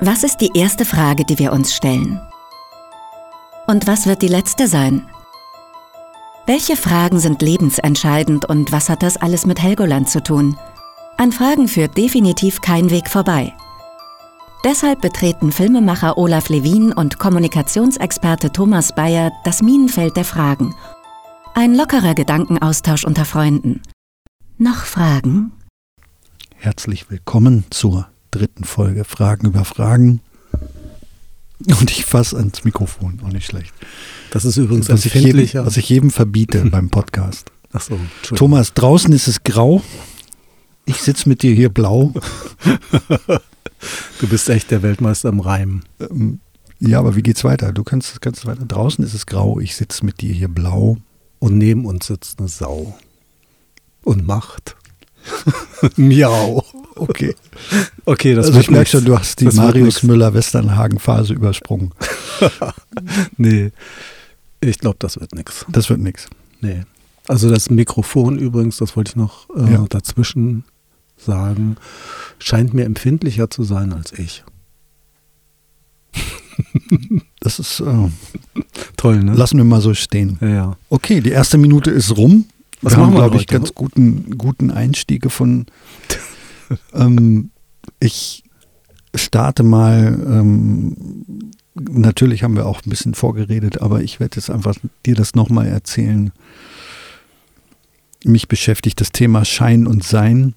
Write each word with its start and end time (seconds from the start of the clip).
Was 0.00 0.24
ist 0.24 0.42
die 0.42 0.50
erste 0.54 0.84
Frage, 0.84 1.24
die 1.24 1.38
wir 1.38 1.52
uns 1.52 1.74
stellen? 1.74 2.20
Und 3.66 3.86
was 3.86 4.06
wird 4.06 4.20
die 4.20 4.28
letzte 4.28 4.68
sein? 4.68 5.06
Welche 6.46 6.76
Fragen 6.76 7.18
sind 7.18 7.40
lebensentscheidend 7.40 8.44
und 8.44 8.72
was 8.72 8.90
hat 8.90 9.02
das 9.02 9.16
alles 9.16 9.46
mit 9.46 9.62
Helgoland 9.62 10.10
zu 10.10 10.22
tun? 10.22 10.58
An 11.16 11.32
Fragen 11.32 11.66
führt 11.66 11.96
definitiv 11.96 12.60
kein 12.60 12.90
Weg 12.90 13.08
vorbei. 13.08 13.54
Deshalb 14.64 15.00
betreten 15.00 15.50
Filmemacher 15.50 16.18
Olaf 16.18 16.50
Levin 16.50 16.92
und 16.92 17.18
Kommunikationsexperte 17.18 18.52
Thomas 18.52 18.94
Bayer 18.94 19.32
das 19.44 19.62
Minenfeld 19.62 20.14
der 20.14 20.26
Fragen. 20.26 20.74
Ein 21.54 21.74
lockerer 21.74 22.14
Gedankenaustausch 22.14 23.04
unter 23.04 23.24
Freunden. 23.24 23.80
Noch 24.58 24.84
Fragen? 24.84 25.52
Herzlich 26.54 27.10
willkommen 27.10 27.64
zur 27.70 28.08
dritten 28.36 28.64
Folge 28.64 29.04
Fragen 29.04 29.46
über 29.46 29.64
Fragen. 29.64 30.20
Und 31.66 31.90
ich 31.90 32.04
fasse 32.04 32.36
ans 32.36 32.64
Mikrofon, 32.64 33.20
auch 33.24 33.32
nicht 33.32 33.46
schlecht. 33.46 33.72
Das 34.30 34.44
ist 34.44 34.58
übrigens 34.58 34.90
was 34.90 35.06
ich, 35.06 35.14
jedem, 35.14 35.48
was 35.64 35.76
ich 35.76 35.88
jedem 35.88 36.10
verbiete 36.10 36.64
beim 36.70 36.90
Podcast. 36.90 37.50
Ach 37.72 37.80
so, 37.80 37.98
Thomas, 38.22 38.74
draußen 38.74 39.12
ist 39.12 39.26
es 39.26 39.42
grau. 39.42 39.82
Ich 40.84 40.98
sitze 40.98 41.28
mit 41.28 41.42
dir 41.42 41.54
hier 41.54 41.70
blau. 41.70 42.12
du 44.20 44.28
bist 44.28 44.48
echt 44.50 44.70
der 44.70 44.82
Weltmeister 44.82 45.30
im 45.30 45.40
Reim. 45.40 45.82
Ähm, 45.98 46.40
ja, 46.78 46.98
aber 46.98 47.16
wie 47.16 47.22
geht's 47.22 47.42
weiter? 47.42 47.72
Du 47.72 47.84
kannst, 47.84 48.20
kannst 48.20 48.46
weiter. 48.46 48.66
Draußen 48.66 49.02
ist 49.02 49.14
es 49.14 49.26
grau, 49.26 49.58
ich 49.58 49.74
sitze 49.74 50.04
mit 50.04 50.20
dir 50.20 50.32
hier 50.32 50.48
blau. 50.48 50.98
Und 51.38 51.58
neben 51.58 51.86
uns 51.86 52.06
sitzt 52.06 52.38
eine 52.38 52.48
Sau. 52.48 52.96
Und 54.04 54.26
macht. 54.26 54.76
Miau. 55.96 56.64
Okay. 56.96 57.34
Okay, 58.08 58.34
das 58.36 58.46
also 58.46 58.60
ich 58.60 58.70
merke 58.70 58.88
schon, 58.88 59.04
du 59.04 59.18
hast 59.18 59.40
die 59.40 59.46
Marius 59.46 60.04
Müller-Westernhagen-Phase 60.04 61.34
übersprungen. 61.34 61.90
nee, 63.36 63.72
ich 64.60 64.78
glaube, 64.78 64.96
das 65.00 65.18
wird 65.18 65.34
nichts. 65.34 65.66
Das 65.68 65.90
wird 65.90 65.98
nichts. 65.98 66.28
Nee. 66.60 66.84
Also 67.26 67.50
das 67.50 67.68
Mikrofon 67.68 68.38
übrigens, 68.38 68.76
das 68.76 68.94
wollte 68.94 69.10
ich 69.10 69.16
noch 69.16 69.48
äh, 69.56 69.72
ja. 69.72 69.84
dazwischen 69.88 70.62
sagen, 71.16 71.78
scheint 72.38 72.74
mir 72.74 72.84
empfindlicher 72.84 73.50
zu 73.50 73.64
sein 73.64 73.92
als 73.92 74.12
ich. 74.12 74.44
Das 77.40 77.60
ist 77.60 77.78
äh, 77.78 78.08
toll, 78.96 79.22
ne? 79.22 79.34
Lassen 79.34 79.58
wir 79.58 79.64
mal 79.64 79.80
so 79.80 79.94
stehen. 79.94 80.38
Ja, 80.40 80.48
ja. 80.48 80.76
Okay, 80.88 81.20
die 81.20 81.30
erste 81.30 81.58
Minute 81.58 81.92
ist 81.92 82.16
rum. 82.16 82.46
Was 82.82 82.96
wir 82.96 83.04
haben, 83.04 83.14
glaube 83.14 83.36
ich, 83.36 83.46
ganz 83.46 83.72
guten, 83.72 84.36
guten 84.36 84.72
Einstieg 84.72 85.22
gefunden. 85.22 85.66
ähm, 86.94 87.50
ich 88.00 88.44
starte 89.14 89.62
mal, 89.62 90.18
ähm, 90.26 91.52
natürlich 91.74 92.42
haben 92.42 92.56
wir 92.56 92.66
auch 92.66 92.82
ein 92.84 92.90
bisschen 92.90 93.14
vorgeredet, 93.14 93.80
aber 93.80 94.02
ich 94.02 94.20
werde 94.20 94.36
jetzt 94.36 94.50
einfach 94.50 94.76
dir 95.04 95.14
das 95.14 95.34
nochmal 95.34 95.66
erzählen. 95.66 96.32
Mich 98.24 98.48
beschäftigt 98.48 99.00
das 99.00 99.12
Thema 99.12 99.44
Schein 99.44 99.86
und 99.86 100.04
Sein 100.04 100.54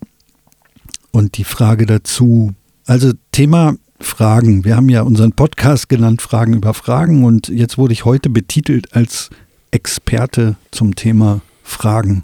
und 1.12 1.38
die 1.38 1.44
Frage 1.44 1.86
dazu. 1.86 2.54
Also 2.86 3.12
Thema 3.32 3.76
Fragen. 4.00 4.64
Wir 4.64 4.76
haben 4.76 4.90
ja 4.90 5.02
unseren 5.02 5.34
Podcast 5.34 5.90
genannt 5.90 6.22
Fragen 6.22 6.54
über 6.54 6.74
Fragen 6.74 7.26
und 7.26 7.50
jetzt 7.50 7.78
wurde 7.78 7.94
ich 7.94 8.06
heute 8.06 8.30
betitelt 8.30 8.96
als 8.96 9.30
Experte 9.72 10.56
zum 10.72 10.96
Thema 10.96 11.42
Fragen. 11.64 12.24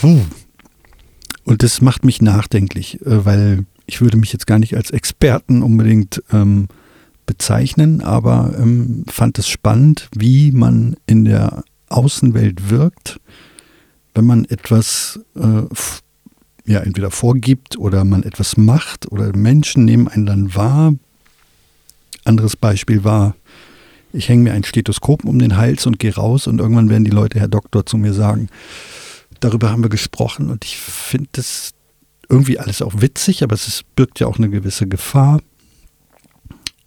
Puh. 0.00 0.20
Und 1.46 1.62
das 1.62 1.80
macht 1.80 2.04
mich 2.04 2.20
nachdenklich, 2.20 3.00
äh, 3.02 3.24
weil 3.24 3.64
ich 3.86 4.00
würde 4.00 4.18
mich 4.18 4.32
jetzt 4.32 4.48
gar 4.48 4.58
nicht 4.58 4.76
als 4.76 4.90
Experten 4.90 5.62
unbedingt 5.62 6.22
ähm, 6.32 6.66
bezeichnen, 7.24 8.02
aber 8.02 8.52
ähm, 8.58 9.04
fand 9.08 9.38
es 9.38 9.48
spannend, 9.48 10.08
wie 10.14 10.50
man 10.50 10.96
in 11.06 11.24
der 11.24 11.62
Außenwelt 11.88 12.68
wirkt, 12.68 13.20
wenn 14.14 14.26
man 14.26 14.44
etwas 14.46 15.20
äh, 15.36 15.62
ja 16.64 16.80
entweder 16.80 17.12
vorgibt 17.12 17.78
oder 17.78 18.04
man 18.04 18.24
etwas 18.24 18.56
macht 18.56 19.10
oder 19.12 19.34
Menschen 19.36 19.84
nehmen 19.84 20.08
einen 20.08 20.26
dann 20.26 20.54
wahr. 20.56 20.94
Anderes 22.24 22.56
Beispiel 22.56 23.04
war, 23.04 23.36
ich 24.12 24.28
hänge 24.28 24.42
mir 24.42 24.52
ein 24.52 24.64
Stethoskop 24.64 25.24
um 25.24 25.38
den 25.38 25.56
Hals 25.56 25.86
und 25.86 26.00
gehe 26.00 26.16
raus 26.16 26.48
und 26.48 26.58
irgendwann 26.58 26.88
werden 26.88 27.04
die 27.04 27.10
Leute, 27.12 27.38
Herr 27.38 27.46
Doktor, 27.46 27.86
zu 27.86 27.98
mir 27.98 28.14
sagen, 28.14 28.48
darüber 29.40 29.70
haben 29.70 29.82
wir 29.82 29.88
gesprochen 29.88 30.50
und 30.50 30.64
ich 30.64 30.76
finde 30.76 31.28
das 31.32 31.72
irgendwie 32.28 32.58
alles 32.58 32.82
auch 32.82 33.00
witzig, 33.00 33.42
aber 33.42 33.54
es 33.54 33.82
birgt 33.94 34.20
ja 34.20 34.26
auch 34.26 34.38
eine 34.38 34.50
gewisse 34.50 34.86
Gefahr. 34.86 35.40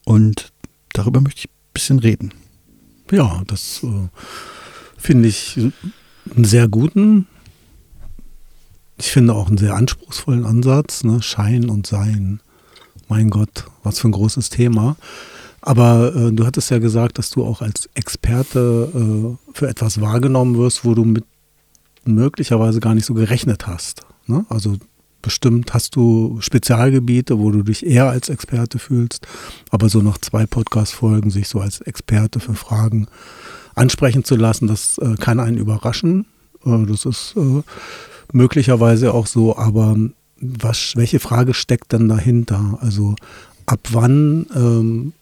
Und 0.06 0.52
darüber 0.94 1.22
möchte 1.22 1.40
ich 1.40 1.46
ein 1.46 1.74
bisschen 1.74 2.00
reden. 2.00 2.34
Ja, 3.12 3.44
das 3.48 3.82
äh, 3.84 4.08
finde 4.98 5.30
ich 5.30 5.58
einen 6.36 6.46
sehr 6.46 6.68
guten, 6.68 7.28
ich 9.00 9.12
finde 9.12 9.34
auch 9.34 9.48
einen 9.48 9.58
sehr 9.58 9.76
anspruchsvollen 9.76 10.46
Ansatz. 10.46 11.04
Ne? 11.04 11.22
Schein 11.22 11.70
und 11.70 11.88
Sein. 11.88 12.42
Mein 13.08 13.30
Gott, 13.30 13.66
was 13.82 14.00
für 14.00 14.10
ein 14.10 14.14
großes 14.14 14.50
Thema. 14.50 14.98
Aber 15.62 16.14
äh, 16.16 16.32
du 16.32 16.46
hattest 16.46 16.70
ja 16.70 16.80
gesagt, 16.80 17.18
dass 17.18 17.30
du 17.30 17.46
auch 17.46 17.62
als 17.62 17.90
Experte 17.94 18.92
äh, 18.94 19.54
für 19.54 19.68
etwas 19.68 20.02
wahrgenommen 20.02 20.58
wirst, 20.58 20.86
wo 20.86 20.94
du 20.94 21.06
mit 21.06 21.24
möglicherweise 22.06 22.80
gar 22.80 22.96
nicht 22.96 23.06
so 23.06 23.14
gerechnet 23.14 23.68
hast. 23.68 24.02
Ne? 24.28 24.46
Also 24.50 24.78
bestimmt 25.22 25.74
hast 25.74 25.96
du 25.96 26.38
Spezialgebiete, 26.40 27.40
wo 27.40 27.52
du 27.52 27.64
dich 27.64 27.86
eher 27.86 28.10
als 28.10 28.30
Experte 28.30 28.80
fühlst, 28.80 29.28
aber 29.70 29.90
so 29.90 30.02
nach 30.02 30.18
zwei 30.18 30.46
Podcast-Folgen 30.46 31.30
sich 31.30 31.48
so 31.48 31.60
als 31.60 31.82
Experte 31.82 32.40
für 32.40 32.54
Fragen 32.54 33.08
ansprechen 33.76 34.24
zu 34.24 34.36
lassen, 34.36 34.68
das 34.68 34.98
äh, 34.98 35.16
kann 35.16 35.40
einen 35.40 35.58
überraschen. 35.58 36.26
Äh, 36.66 36.86
das 36.86 37.06
ist 37.06 37.36
äh, 37.38 37.62
möglicherweise 38.32 39.14
auch 39.14 39.28
so, 39.28 39.58
aber 39.58 39.96
was, 40.42 40.94
welche 40.96 41.20
Frage 41.20 41.54
steckt 41.54 41.92
dann 41.94 42.08
dahinter? 42.08 42.78
Also 42.82 43.16
ab 43.66 43.80
wann 43.92 44.48
ähm, 44.56 45.14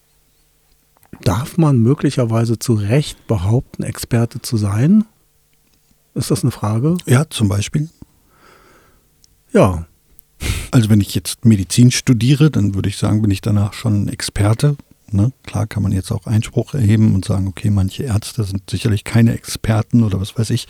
darf 1.23 1.57
man 1.57 1.79
möglicherweise 1.81 2.59
zu 2.59 2.73
Recht 2.73 3.27
behaupten, 3.27 3.83
Experte 3.83 4.41
zu 4.41 4.57
sein? 4.57 5.05
Ist 6.17 6.31
das 6.31 6.41
eine 6.41 6.51
Frage? 6.51 6.97
Ja, 7.05 7.29
zum 7.29 7.47
Beispiel. 7.47 7.89
Ja. 9.53 9.85
Also 10.71 10.89
wenn 10.89 10.99
ich 10.99 11.13
jetzt 11.13 11.45
Medizin 11.45 11.91
studiere, 11.91 12.49
dann 12.49 12.73
würde 12.73 12.89
ich 12.89 12.97
sagen, 12.97 13.21
bin 13.21 13.29
ich 13.29 13.41
danach 13.41 13.73
schon 13.73 14.07
Experte. 14.07 14.75
Ne? 15.11 15.31
Klar 15.43 15.67
kann 15.67 15.83
man 15.83 15.91
jetzt 15.91 16.11
auch 16.11 16.25
Einspruch 16.25 16.73
erheben 16.73 17.13
und 17.13 17.23
sagen, 17.23 17.47
okay, 17.47 17.69
manche 17.69 18.03
Ärzte 18.03 18.43
sind 18.43 18.67
sicherlich 18.69 19.03
keine 19.03 19.33
Experten 19.33 20.03
oder 20.03 20.19
was 20.19 20.37
weiß 20.37 20.49
ich. 20.49 20.67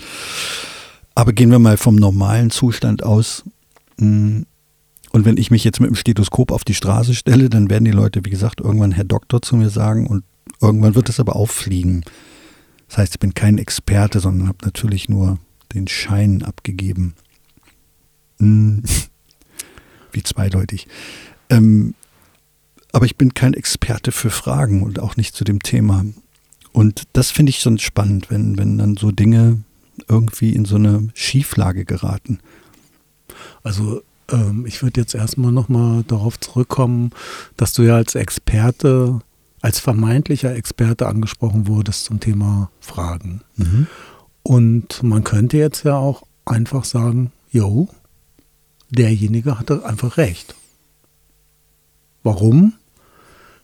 Aber 1.15 1.31
gehen 1.31 1.49
wir 1.49 1.59
mal 1.59 1.77
vom 1.77 1.95
normalen 1.95 2.51
Zustand 2.51 3.03
aus. 3.03 3.43
Mm, 3.97 4.41
und 5.11 5.25
wenn 5.25 5.37
ich 5.37 5.49
mich 5.49 5.63
jetzt 5.63 5.79
mit 5.79 5.89
dem 5.89 5.95
Stethoskop 5.95 6.51
auf 6.51 6.65
die 6.65 6.75
Straße 6.75 7.15
stelle, 7.15 7.49
dann 7.49 7.69
werden 7.69 7.85
die 7.85 7.91
Leute, 7.91 8.25
wie 8.25 8.29
gesagt, 8.29 8.59
irgendwann 8.59 8.91
Herr 8.91 9.05
Doktor 9.05 9.41
zu 9.41 9.55
mir 9.55 9.69
sagen 9.69 10.07
und 10.07 10.25
irgendwann 10.61 10.93
wird 10.93 11.07
es 11.07 11.21
aber 11.21 11.37
auffliegen. 11.37 12.03
Das 12.87 12.97
heißt, 12.97 13.15
ich 13.15 13.19
bin 13.19 13.33
kein 13.33 13.57
Experte, 13.57 14.19
sondern 14.19 14.47
habe 14.47 14.65
natürlich 14.65 15.09
nur 15.09 15.39
den 15.73 15.87
Schein 15.87 16.43
abgegeben. 16.43 17.15
Hm. 18.39 18.83
Wie 20.11 20.23
zweideutig. 20.23 20.87
Ähm, 21.49 21.93
aber 22.91 23.05
ich 23.05 23.17
bin 23.17 23.33
kein 23.33 23.53
Experte 23.53 24.11
für 24.11 24.29
Fragen 24.29 24.81
und 24.81 24.99
auch 24.99 25.17
nicht 25.17 25.35
zu 25.35 25.43
dem 25.43 25.61
Thema. 25.61 26.05
Und 26.71 27.03
das 27.13 27.31
finde 27.31 27.49
ich 27.49 27.59
schon 27.59 27.77
spannend, 27.77 28.29
wenn, 28.29 28.57
wenn 28.57 28.77
dann 28.77 28.97
so 28.97 29.11
Dinge 29.11 29.63
irgendwie 30.07 30.53
in 30.53 30.65
so 30.65 30.75
eine 30.75 31.09
Schieflage 31.13 31.85
geraten. 31.85 32.39
Also 33.63 34.01
ähm, 34.31 34.65
ich 34.65 34.81
würde 34.81 35.01
jetzt 35.01 35.15
erstmal 35.15 35.51
nochmal 35.51 36.03
darauf 36.03 36.39
zurückkommen, 36.39 37.11
dass 37.55 37.73
du 37.73 37.83
ja 37.83 37.95
als 37.95 38.15
Experte 38.15 39.19
als 39.67 39.79
vermeintlicher 39.79 40.55
Experte 40.55 41.07
angesprochen 41.07 41.67
wurdest 41.67 42.05
zum 42.05 42.21
Thema 42.21 42.71
Fragen. 42.79 43.41
Mhm. 43.57 43.87
Und 44.41 45.03
man 45.03 45.25
könnte 45.25 45.57
jetzt 45.57 45.83
ja 45.83 45.97
auch 45.97 46.23
einfach 46.45 46.85
sagen, 46.85 47.33
jo, 47.51 47.89
derjenige 48.89 49.59
hatte 49.59 49.85
einfach 49.85 50.15
recht. 50.15 50.55
Warum? 52.23 52.75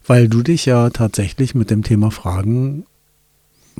Weil 0.05 0.27
du 0.27 0.43
dich 0.43 0.65
ja 0.65 0.89
tatsächlich 0.89 1.55
mit 1.55 1.69
dem 1.69 1.83
Thema 1.83 2.11
Fragen 2.11 2.85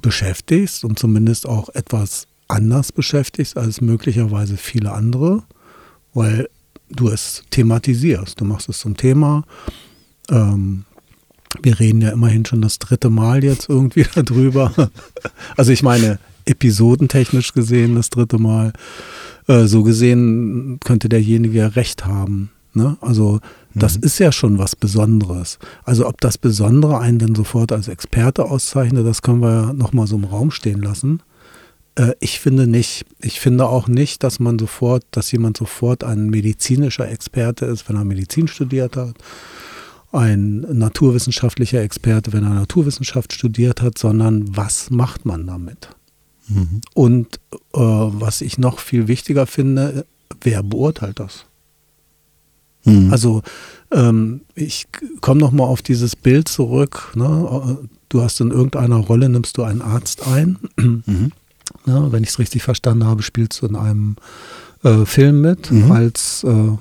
beschäftigst 0.01 0.85
und 0.85 0.97
zumindest 0.97 1.45
auch 1.45 1.67
etwas 1.75 2.27
anders 2.47 2.93
beschäftigst 2.93 3.57
als 3.57 3.81
möglicherweise 3.81 4.55
viele 4.55 4.93
andere, 4.93 5.43
weil 6.13 6.47
du 6.89 7.09
es 7.09 7.43
thematisierst. 7.49 8.39
Du 8.39 8.45
machst 8.45 8.69
es 8.69 8.79
zum 8.79 8.95
Thema. 8.95 9.43
Ähm, 10.29 10.85
wir 11.61 11.79
reden 11.79 12.01
ja 12.01 12.09
immerhin 12.09 12.45
schon 12.45 12.61
das 12.61 12.79
dritte 12.79 13.09
Mal 13.09 13.43
jetzt 13.43 13.69
irgendwie 13.69 14.05
darüber. 14.15 14.71
Also 15.55 15.71
ich 15.71 15.83
meine, 15.83 16.19
episodentechnisch 16.45 17.53
gesehen 17.53 17.95
das 17.95 18.09
dritte 18.09 18.37
Mal. 18.37 18.73
Äh, 19.47 19.65
so 19.65 19.83
gesehen 19.83 20.79
könnte 20.83 21.09
derjenige 21.09 21.59
ja 21.59 21.67
recht 21.67 22.05
haben. 22.05 22.49
Ne? 22.73 22.97
Also 23.01 23.39
das 23.75 23.97
Mhm. 23.97 24.03
ist 24.03 24.19
ja 24.19 24.31
schon 24.31 24.57
was 24.57 24.75
Besonderes. 24.75 25.59
Also 25.83 26.07
ob 26.07 26.21
das 26.21 26.37
Besondere 26.37 26.99
einen 26.99 27.19
denn 27.19 27.35
sofort 27.35 27.71
als 27.71 27.87
Experte 27.87 28.45
auszeichnet, 28.45 29.05
das 29.05 29.21
können 29.21 29.41
wir 29.41 29.51
ja 29.51 29.73
nochmal 29.73 30.07
so 30.07 30.15
im 30.15 30.23
Raum 30.23 30.49
stehen 30.51 30.81
lassen. 30.81 31.21
Äh, 31.95 32.13
ich 32.19 32.39
finde 32.39 32.67
nicht. 32.67 33.05
Ich 33.19 33.39
finde 33.39 33.65
auch 33.67 33.87
nicht, 33.87 34.23
dass 34.23 34.39
man 34.39 34.57
sofort, 34.57 35.03
dass 35.11 35.31
jemand 35.31 35.57
sofort 35.57 36.03
ein 36.03 36.29
medizinischer 36.29 37.09
Experte 37.09 37.65
ist, 37.65 37.87
wenn 37.89 37.95
er 37.97 38.05
Medizin 38.05 38.47
studiert 38.47 38.95
hat, 38.97 39.15
ein 40.13 40.61
naturwissenschaftlicher 40.61 41.81
Experte, 41.81 42.33
wenn 42.33 42.43
er 42.43 42.51
Naturwissenschaft 42.51 43.33
studiert 43.33 43.81
hat, 43.81 43.97
sondern 43.97 44.55
was 44.55 44.89
macht 44.89 45.25
man 45.25 45.47
damit? 45.47 45.89
Mhm. 46.47 46.81
Und 46.93 47.39
äh, 47.73 47.79
was 47.79 48.41
ich 48.41 48.57
noch 48.57 48.79
viel 48.79 49.07
wichtiger 49.07 49.47
finde, 49.47 50.05
wer 50.41 50.61
beurteilt 50.63 51.19
das? 51.19 51.45
Mhm. 52.85 53.11
Also 53.11 53.41
ähm, 53.91 54.41
ich 54.55 54.87
komme 55.21 55.39
noch 55.39 55.51
mal 55.51 55.63
auf 55.65 55.81
dieses 55.81 56.15
Bild 56.15 56.47
zurück. 56.47 57.11
Ne? 57.15 57.77
Du 58.09 58.21
hast 58.21 58.39
in 58.41 58.51
irgendeiner 58.51 58.97
Rolle, 58.97 59.29
nimmst 59.29 59.57
du 59.57 59.63
einen 59.63 59.81
Arzt 59.81 60.27
ein. 60.27 60.57
Mhm. 60.77 61.31
Ne? 61.85 62.09
Wenn 62.11 62.23
ich 62.23 62.29
es 62.29 62.39
richtig 62.39 62.61
verstanden 62.61 63.05
habe, 63.05 63.23
spielst 63.23 63.61
du 63.61 63.65
in 63.65 63.75
einem 63.75 64.15
äh, 64.83 65.05
Film 65.05 65.41
mit 65.41 65.71
Mhm. 65.71 65.91
als 65.91 66.43
äh, 66.43 66.77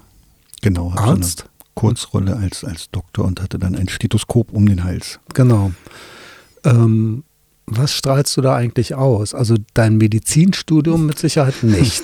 Genau, 0.61 0.93
Arzt. 0.93 1.47
Kurzrolle 1.75 2.37
als, 2.37 2.65
als 2.65 2.91
Doktor 2.91 3.25
und 3.25 3.41
hatte 3.41 3.59
dann 3.59 3.75
ein 3.75 3.89
Stethoskop 3.89 4.53
um 4.53 4.67
den 4.67 4.85
Hals. 4.85 5.21
Genau. 5.35 5.73
Ähm, 6.65 7.25
was 7.67 7.93
strahlst 7.93 8.37
du 8.37 8.41
da 8.41 8.55
eigentlich 8.55 8.95
aus? 8.95 9.35
Also 9.35 9.57
dein 9.75 9.97
Medizinstudium 9.97 11.07
mit 11.07 11.19
Sicherheit 11.19 11.63
nicht. 11.63 12.03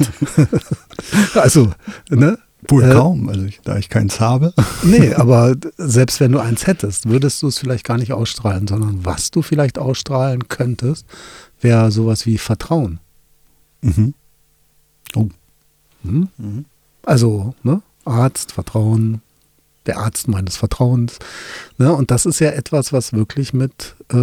also, 1.35 1.73
ne? 2.09 2.39
Wohl 2.67 2.83
Äh, 2.83 2.93
kaum, 2.93 3.29
also 3.29 3.45
ich, 3.45 3.61
da 3.63 3.77
ich 3.79 3.89
keins 3.89 4.21
habe. 4.21 4.53
Nee, 4.83 5.15
aber 5.15 5.55
selbst 5.77 6.21
wenn 6.21 6.33
du 6.33 6.39
eins 6.41 6.67
hättest, 6.67 7.09
würdest 7.09 7.43
du 7.43 7.49
es 7.49 7.59
vielleicht 7.59 7.85
gar 7.85 7.99
nicht 7.99 8.13
ausstrahlen, 8.13 8.67
sondern 8.67 9.05
was 9.05 9.31
du 9.31 9.43
vielleicht 9.43 9.79
ausstrahlen 9.79 10.49
könntest, 10.49 11.07
wäre 11.61 11.91
sowas 11.91 12.27
wie 12.27 12.39
Vertrauen. 12.39 13.01
Mhm. 13.83 14.15
Oh. 15.15 15.29
Hm? 16.03 16.29
Mhm. 16.37 16.65
Also, 17.05 17.55
ne? 17.63 17.83
Arzt, 18.05 18.53
Vertrauen, 18.53 19.21
der 19.89 19.99
Arzt 19.99 20.29
meines 20.29 20.57
Vertrauens. 20.57 21.19
Ne? 21.79 21.93
Und 21.93 22.11
das 22.13 22.25
ist 22.27 22.39
ja 22.39 22.51
etwas, 22.51 22.93
was 22.93 23.13
wirklich 23.13 23.53
mit 23.53 23.97
äh, 24.13 24.17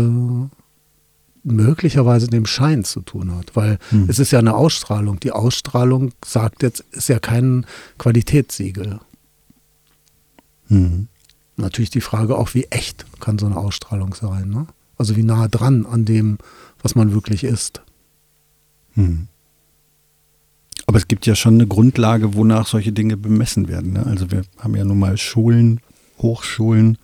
möglicherweise 1.43 2.27
dem 2.27 2.45
Schein 2.45 2.83
zu 2.83 3.01
tun 3.01 3.35
hat, 3.35 3.55
weil 3.55 3.77
Hm. 3.89 4.05
es 4.09 4.19
ist 4.19 4.31
ja 4.31 4.39
eine 4.39 4.55
Ausstrahlung. 4.55 5.19
Die 5.19 5.31
Ausstrahlung 5.31 6.11
sagt 6.23 6.63
jetzt, 6.63 6.83
ist 6.91 7.09
ja 7.09 7.19
kein 7.19 7.65
Qualitätssiegel. 7.97 8.99
Mhm. 10.67 11.07
Natürlich 11.57 11.91
die 11.91 12.01
Frage 12.01 12.37
auch, 12.37 12.53
wie 12.53 12.65
echt 12.65 13.05
kann 13.19 13.37
so 13.37 13.45
eine 13.45 13.57
Ausstrahlung 13.57 14.13
sein. 14.15 14.49
Ne? 14.49 14.67
Also 14.97 15.15
wie 15.15 15.23
nah 15.23 15.47
dran 15.47 15.85
an 15.85 16.05
dem, 16.05 16.37
was 16.81 16.95
man 16.95 17.13
wirklich 17.13 17.43
ist. 17.43 17.81
Mhm. 18.95 19.27
Aber 20.87 20.97
es 20.97 21.07
gibt 21.07 21.25
ja 21.25 21.35
schon 21.35 21.55
eine 21.55 21.67
Grundlage, 21.67 22.35
wonach 22.35 22.67
solche 22.67 22.91
Dinge 22.91 23.17
bemessen 23.17 23.67
werden. 23.67 23.93
Ne? 23.93 24.05
Also 24.05 24.31
wir 24.31 24.43
haben 24.59 24.75
ja 24.75 24.83
nun 24.83 24.99
mal 24.99 25.17
Schulen, 25.17 25.81
Hochschulen, 26.19 26.97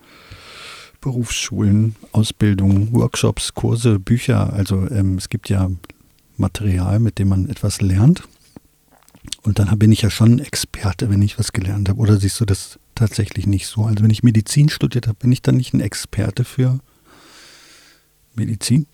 Berufsschulen, 1.02 1.96
Ausbildung, 2.12 2.94
Workshops, 2.94 3.54
Kurse, 3.54 4.00
Bücher. 4.00 4.54
Also 4.54 4.88
ähm, 4.92 5.18
es 5.18 5.30
gibt 5.30 5.50
ja 5.50 5.72
Material, 6.38 7.00
mit 7.00 7.18
dem 7.18 7.30
man 7.30 7.50
etwas 7.50 7.82
lernt. 7.82 8.24
Und 9.44 9.60
dann 9.60 9.78
bin 9.80 9.92
ich 9.92 10.02
ja 10.02 10.10
schon 10.10 10.40
Experte, 10.40 11.10
wenn 11.10 11.22
ich 11.22 11.40
was 11.40 11.52
gelernt 11.52 11.90
habe. 11.90 12.00
Oder 12.00 12.18
siehst 12.18 12.40
du 12.40 12.46
das 12.46 12.80
tatsächlich 12.94 13.48
nicht 13.48 13.68
so? 13.68 13.86
Also 13.86 14.04
wenn 14.04 14.12
ich 14.12 14.24
Medizin 14.24 14.70
studiert 14.70 15.08
habe, 15.08 15.18
bin 15.20 15.32
ich 15.32 15.42
dann 15.42 15.58
nicht 15.58 15.74
ein 15.74 15.80
Experte 15.80 16.44
für 16.44 16.80
Medizin? 18.36 18.86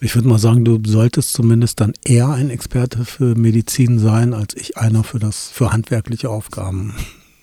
Ich 0.00 0.14
würde 0.14 0.28
mal 0.28 0.38
sagen, 0.38 0.64
du 0.64 0.78
solltest 0.86 1.32
zumindest 1.32 1.80
dann 1.80 1.94
eher 2.04 2.28
ein 2.28 2.50
Experte 2.50 3.04
für 3.04 3.34
Medizin 3.34 3.98
sein, 3.98 4.34
als 4.34 4.54
ich 4.54 4.76
einer 4.76 5.04
für 5.04 5.18
das, 5.18 5.48
für 5.48 5.72
handwerkliche 5.72 6.28
Aufgaben. 6.28 6.94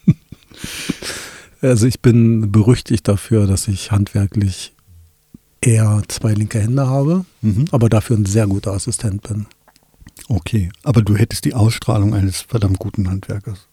also 1.61 1.87
ich 1.87 1.99
bin 2.01 2.51
berüchtigt 2.51 3.07
dafür, 3.07 3.47
dass 3.47 3.67
ich 3.67 3.91
handwerklich 3.91 4.73
eher 5.61 6.03
zwei 6.07 6.33
linke 6.33 6.59
Hände 6.59 6.87
habe, 6.87 7.25
Mhm. 7.41 7.65
aber 7.71 7.89
dafür 7.89 8.17
ein 8.17 8.25
sehr 8.25 8.47
guter 8.47 8.73
Assistent 8.73 9.23
bin. 9.23 9.47
Okay, 10.27 10.69
aber 10.83 11.01
du 11.01 11.15
hättest 11.15 11.45
die 11.45 11.53
Ausstrahlung 11.55 12.13
eines 12.13 12.41
verdammt 12.41 12.79
guten 12.79 13.09
Handwerkers. 13.09 13.67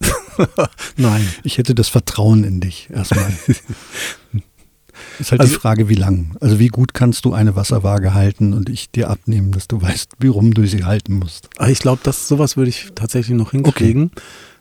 Nein. 0.96 1.26
Ich 1.42 1.56
hätte 1.58 1.74
das 1.74 1.88
Vertrauen 1.88 2.44
in 2.44 2.60
dich 2.60 2.88
erstmal. 2.90 3.32
Ist 5.18 5.30
halt 5.32 5.40
Also- 5.40 5.54
die 5.54 5.58
Frage, 5.60 5.88
wie 5.88 5.94
lang. 5.94 6.36
Also 6.40 6.58
wie 6.58 6.68
gut 6.68 6.94
kannst 6.94 7.24
du 7.24 7.32
eine 7.32 7.56
Wasserwaage 7.56 8.14
halten 8.14 8.52
und 8.52 8.68
ich 8.68 8.90
dir 8.90 9.10
abnehmen, 9.10 9.52
dass 9.52 9.68
du 9.68 9.80
weißt, 9.82 10.12
wie 10.18 10.28
rum 10.28 10.54
du 10.54 10.66
sie 10.66 10.84
halten 10.84 11.18
musst. 11.18 11.48
Ich 11.68 11.78
glaube, 11.78 12.00
dass 12.02 12.28
sowas 12.28 12.56
würde 12.56 12.70
ich 12.70 12.92
tatsächlich 12.94 13.36
noch 13.36 13.52
hinkriegen. 13.52 14.10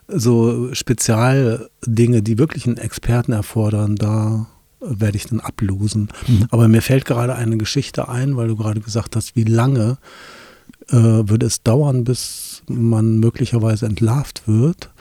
So 0.07 0.73
Spezialdinge, 0.73 2.21
die 2.21 2.37
wirklich 2.37 2.67
einen 2.67 2.77
Experten 2.77 3.31
erfordern, 3.31 3.95
da 3.95 4.47
werde 4.79 5.17
ich 5.17 5.25
dann 5.25 5.39
ablosen. 5.39 6.09
Mhm. 6.27 6.45
Aber 6.51 6.67
mir 6.67 6.81
fällt 6.81 7.05
gerade 7.05 7.35
eine 7.35 7.57
Geschichte 7.57 8.07
ein, 8.07 8.37
weil 8.37 8.47
du 8.47 8.55
gerade 8.55 8.81
gesagt 8.81 9.15
hast, 9.15 9.35
wie 9.35 9.43
lange 9.45 9.97
äh, 10.89 10.93
würde 10.95 11.47
es 11.47 11.63
dauern, 11.63 12.03
bis 12.03 12.61
man 12.67 13.19
möglicherweise 13.19 13.87
entlarvt 13.87 14.43
wird. 14.45 14.91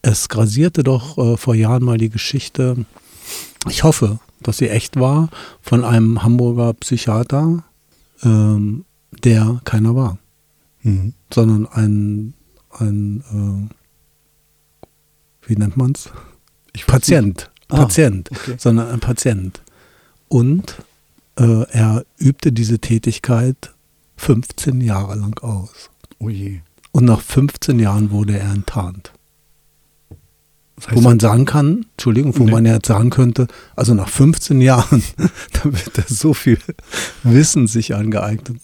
Es 0.00 0.28
grasierte 0.30 0.82
doch 0.84 1.18
äh, 1.18 1.36
vor 1.36 1.54
Jahren 1.54 1.84
mal 1.84 1.98
die 1.98 2.08
Geschichte, 2.10 2.86
ich 3.68 3.84
hoffe, 3.84 4.18
dass 4.40 4.58
sie 4.58 4.68
echt 4.68 4.98
war, 4.98 5.28
von 5.60 5.84
einem 5.84 6.22
Hamburger 6.22 6.74
Psychiater, 6.74 7.64
ähm, 8.22 8.84
der 9.24 9.60
keiner 9.64 9.94
war 9.94 10.18
Mhm. 10.86 11.14
sondern 11.34 11.66
ein, 11.66 12.34
ein 12.78 13.24
äh, 13.32 14.88
wie 15.48 15.56
nennt 15.56 15.76
man 15.76 15.92
es? 15.92 16.10
Patient. 16.86 17.50
Ah, 17.68 17.78
Patient, 17.78 18.30
okay. 18.30 18.54
sondern 18.56 18.88
ein 18.90 19.00
Patient. 19.00 19.60
Und 20.28 20.76
äh, 21.36 21.62
er 21.72 22.04
übte 22.18 22.52
diese 22.52 22.78
Tätigkeit 22.78 23.74
15 24.16 24.80
Jahre 24.80 25.16
lang 25.16 25.36
aus. 25.40 25.90
Oh 26.20 26.28
je. 26.28 26.60
Und 26.92 27.06
nach 27.06 27.20
15 27.20 27.80
Jahren 27.80 28.12
wurde 28.12 28.38
er 28.38 28.52
enttarnt. 28.52 29.10
Das 30.76 30.88
heißt, 30.88 30.96
Wo 30.96 31.00
man 31.00 31.18
sagen 31.18 31.46
kann, 31.46 31.86
Entschuldigung, 31.92 32.38
wo 32.38 32.44
Nee. 32.44 32.50
man 32.52 32.66
ja 32.66 32.74
jetzt 32.74 32.86
sagen 32.88 33.08
könnte, 33.10 33.46
also 33.76 33.94
nach 33.94 34.08
15 34.10 34.60
Jahren, 34.60 35.02
da 35.52 35.64
wird 35.64 35.96
er 35.96 36.04
so 36.06 36.34
viel 36.34 36.58
Wissen 37.22 37.66
sich 37.66 37.94
angeeignet 37.94 38.58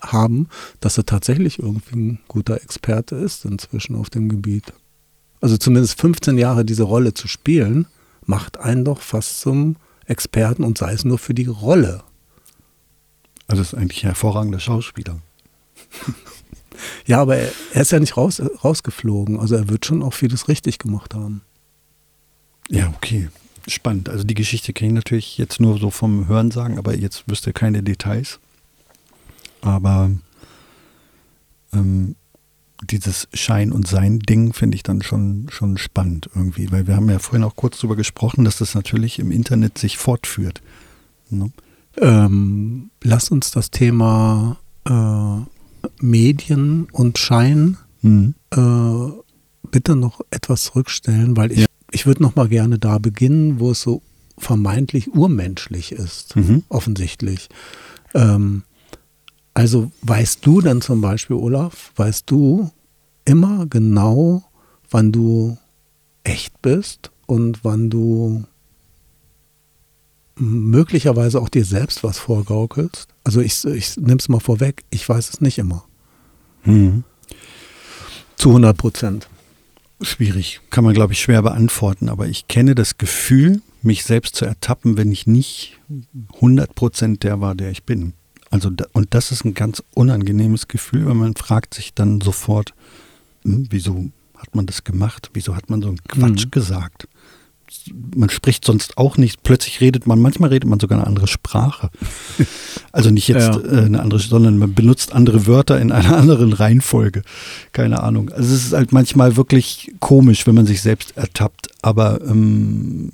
haben, 0.00 0.48
dass 0.80 0.98
er 0.98 1.04
tatsächlich 1.06 1.58
irgendwie 1.58 1.96
ein 1.96 2.20
guter 2.28 2.62
Experte 2.62 3.16
ist 3.16 3.44
inzwischen 3.44 3.96
auf 3.96 4.08
dem 4.08 4.28
Gebiet. 4.28 4.72
Also 5.40 5.56
zumindest 5.56 6.00
15 6.00 6.38
Jahre 6.38 6.64
diese 6.64 6.84
Rolle 6.84 7.12
zu 7.14 7.26
spielen, 7.26 7.86
macht 8.24 8.58
einen 8.60 8.84
doch 8.84 9.00
fast 9.02 9.40
zum 9.40 9.76
Experten 10.06 10.62
und 10.62 10.78
sei 10.78 10.92
es 10.92 11.04
nur 11.04 11.18
für 11.18 11.34
die 11.34 11.46
Rolle. 11.46 12.02
also 13.48 13.62
ist 13.62 13.74
eigentlich 13.74 14.04
ein 14.04 14.08
hervorragender 14.10 14.60
Schauspieler. 14.60 15.18
Ja, 17.06 17.20
aber 17.20 17.36
er, 17.36 17.50
er 17.72 17.82
ist 17.82 17.90
ja 17.90 17.98
nicht 17.98 18.16
raus, 18.16 18.40
rausgeflogen. 18.62 19.40
Also 19.40 19.56
er 19.56 19.68
wird 19.68 19.84
schon 19.84 20.00
auch 20.00 20.14
vieles 20.14 20.46
richtig 20.46 20.78
gemacht 20.78 21.12
haben. 21.12 21.42
Ja, 22.68 22.92
okay. 22.96 23.28
Spannend. 23.66 24.08
Also 24.08 24.24
die 24.24 24.34
Geschichte 24.34 24.72
kenne 24.72 24.90
ich 24.90 24.94
natürlich 24.94 25.38
jetzt 25.38 25.60
nur 25.60 25.78
so 25.78 25.90
vom 25.90 26.26
Hören 26.26 26.50
sagen, 26.50 26.78
aber 26.78 26.96
jetzt 26.96 27.24
wüsste 27.26 27.52
keine 27.52 27.82
Details. 27.82 28.38
Aber 29.60 30.10
ähm, 31.72 32.14
dieses 32.82 33.28
Schein- 33.34 33.72
und 33.72 33.86
Sein-Ding 33.86 34.52
finde 34.52 34.76
ich 34.76 34.82
dann 34.82 35.02
schon, 35.02 35.48
schon 35.50 35.76
spannend 35.76 36.30
irgendwie, 36.34 36.70
weil 36.70 36.86
wir 36.86 36.96
haben 36.96 37.10
ja 37.10 37.18
vorhin 37.18 37.44
auch 37.44 37.56
kurz 37.56 37.78
darüber 37.78 37.96
gesprochen, 37.96 38.44
dass 38.44 38.58
das 38.58 38.74
natürlich 38.74 39.18
im 39.18 39.32
Internet 39.32 39.76
sich 39.78 39.98
fortführt. 39.98 40.62
Ne? 41.28 41.50
Ähm, 41.96 42.90
lass 43.02 43.30
uns 43.30 43.50
das 43.50 43.70
Thema 43.70 44.56
äh, 44.86 45.40
Medien 46.00 46.86
und 46.92 47.18
Schein 47.18 47.76
Mhm. 48.00 48.34
äh, 48.52 49.10
bitte 49.70 49.96
noch 49.96 50.20
etwas 50.30 50.64
zurückstellen, 50.64 51.36
weil 51.36 51.50
ich. 51.50 51.66
Ich 51.98 52.06
würde 52.06 52.22
noch 52.22 52.36
mal 52.36 52.46
gerne 52.48 52.78
da 52.78 52.98
beginnen, 52.98 53.58
wo 53.58 53.72
es 53.72 53.82
so 53.82 54.02
vermeintlich 54.38 55.12
urmenschlich 55.12 55.90
ist, 55.90 56.36
Mhm. 56.36 56.62
offensichtlich. 56.68 57.48
Ähm, 58.14 58.62
also 59.52 59.90
weißt 60.02 60.46
du 60.46 60.60
dann 60.60 60.80
zum 60.80 61.00
Beispiel, 61.00 61.34
Olaf, 61.34 61.90
weißt 61.96 62.30
du 62.30 62.70
immer 63.24 63.66
genau, 63.66 64.44
wann 64.92 65.10
du 65.10 65.58
echt 66.22 66.62
bist 66.62 67.10
und 67.26 67.64
wann 67.64 67.90
du 67.90 68.44
möglicherweise 70.36 71.40
auch 71.40 71.48
dir 71.48 71.64
selbst 71.64 72.04
was 72.04 72.18
vorgaukelst? 72.18 73.08
Also 73.24 73.40
ich, 73.40 73.64
ich 73.64 73.96
nehme 73.96 74.18
es 74.20 74.28
mal 74.28 74.38
vorweg, 74.38 74.84
ich 74.90 75.08
weiß 75.08 75.30
es 75.30 75.40
nicht 75.40 75.58
immer. 75.58 75.84
Mhm. 76.64 77.02
Zu 78.36 78.50
100 78.50 78.76
Prozent. 78.76 79.28
Schwierig, 80.00 80.60
kann 80.70 80.84
man, 80.84 80.94
glaube 80.94 81.12
ich, 81.12 81.20
schwer 81.20 81.42
beantworten, 81.42 82.08
aber 82.08 82.28
ich 82.28 82.46
kenne 82.46 82.74
das 82.74 82.98
Gefühl, 82.98 83.60
mich 83.82 84.04
selbst 84.04 84.36
zu 84.36 84.44
ertappen, 84.44 84.96
wenn 84.96 85.10
ich 85.10 85.26
nicht 85.26 85.78
100% 86.40 87.18
der 87.18 87.40
war, 87.40 87.54
der 87.54 87.70
ich 87.70 87.84
bin. 87.84 88.12
Also, 88.50 88.70
und 88.92 89.14
das 89.14 89.30
ist 89.32 89.44
ein 89.44 89.54
ganz 89.54 89.82
unangenehmes 89.94 90.68
Gefühl, 90.68 91.06
weil 91.06 91.14
man 91.14 91.34
fragt 91.34 91.74
sich 91.74 91.94
dann 91.94 92.20
sofort, 92.20 92.74
hm, 93.42 93.66
wieso 93.70 94.10
hat 94.36 94.54
man 94.54 94.66
das 94.66 94.84
gemacht? 94.84 95.30
Wieso 95.34 95.56
hat 95.56 95.68
man 95.68 95.82
so 95.82 95.88
einen 95.88 96.02
Quatsch 96.04 96.46
mhm. 96.46 96.50
gesagt? 96.50 97.08
Man 98.14 98.30
spricht 98.30 98.64
sonst 98.64 98.98
auch 98.98 99.16
nicht. 99.16 99.42
Plötzlich 99.42 99.80
redet 99.80 100.06
man, 100.06 100.20
manchmal 100.20 100.50
redet 100.50 100.68
man 100.68 100.80
sogar 100.80 100.98
eine 100.98 101.06
andere 101.06 101.26
Sprache. 101.26 101.90
Also 102.90 103.10
nicht 103.10 103.28
jetzt 103.28 103.54
ja. 103.54 103.60
äh, 103.60 103.84
eine 103.84 104.00
andere, 104.00 104.18
sondern 104.18 104.58
man 104.58 104.74
benutzt 104.74 105.12
andere 105.12 105.46
Wörter 105.46 105.78
in 105.78 105.92
einer 105.92 106.16
anderen 106.16 106.52
Reihenfolge. 106.52 107.22
Keine 107.72 108.02
Ahnung. 108.02 108.30
Also 108.30 108.54
es 108.54 108.66
ist 108.66 108.72
halt 108.72 108.92
manchmal 108.92 109.36
wirklich 109.36 109.92
komisch, 110.00 110.46
wenn 110.46 110.54
man 110.54 110.66
sich 110.66 110.80
selbst 110.80 111.16
ertappt. 111.16 111.68
Aber 111.82 112.20
ähm, 112.22 113.10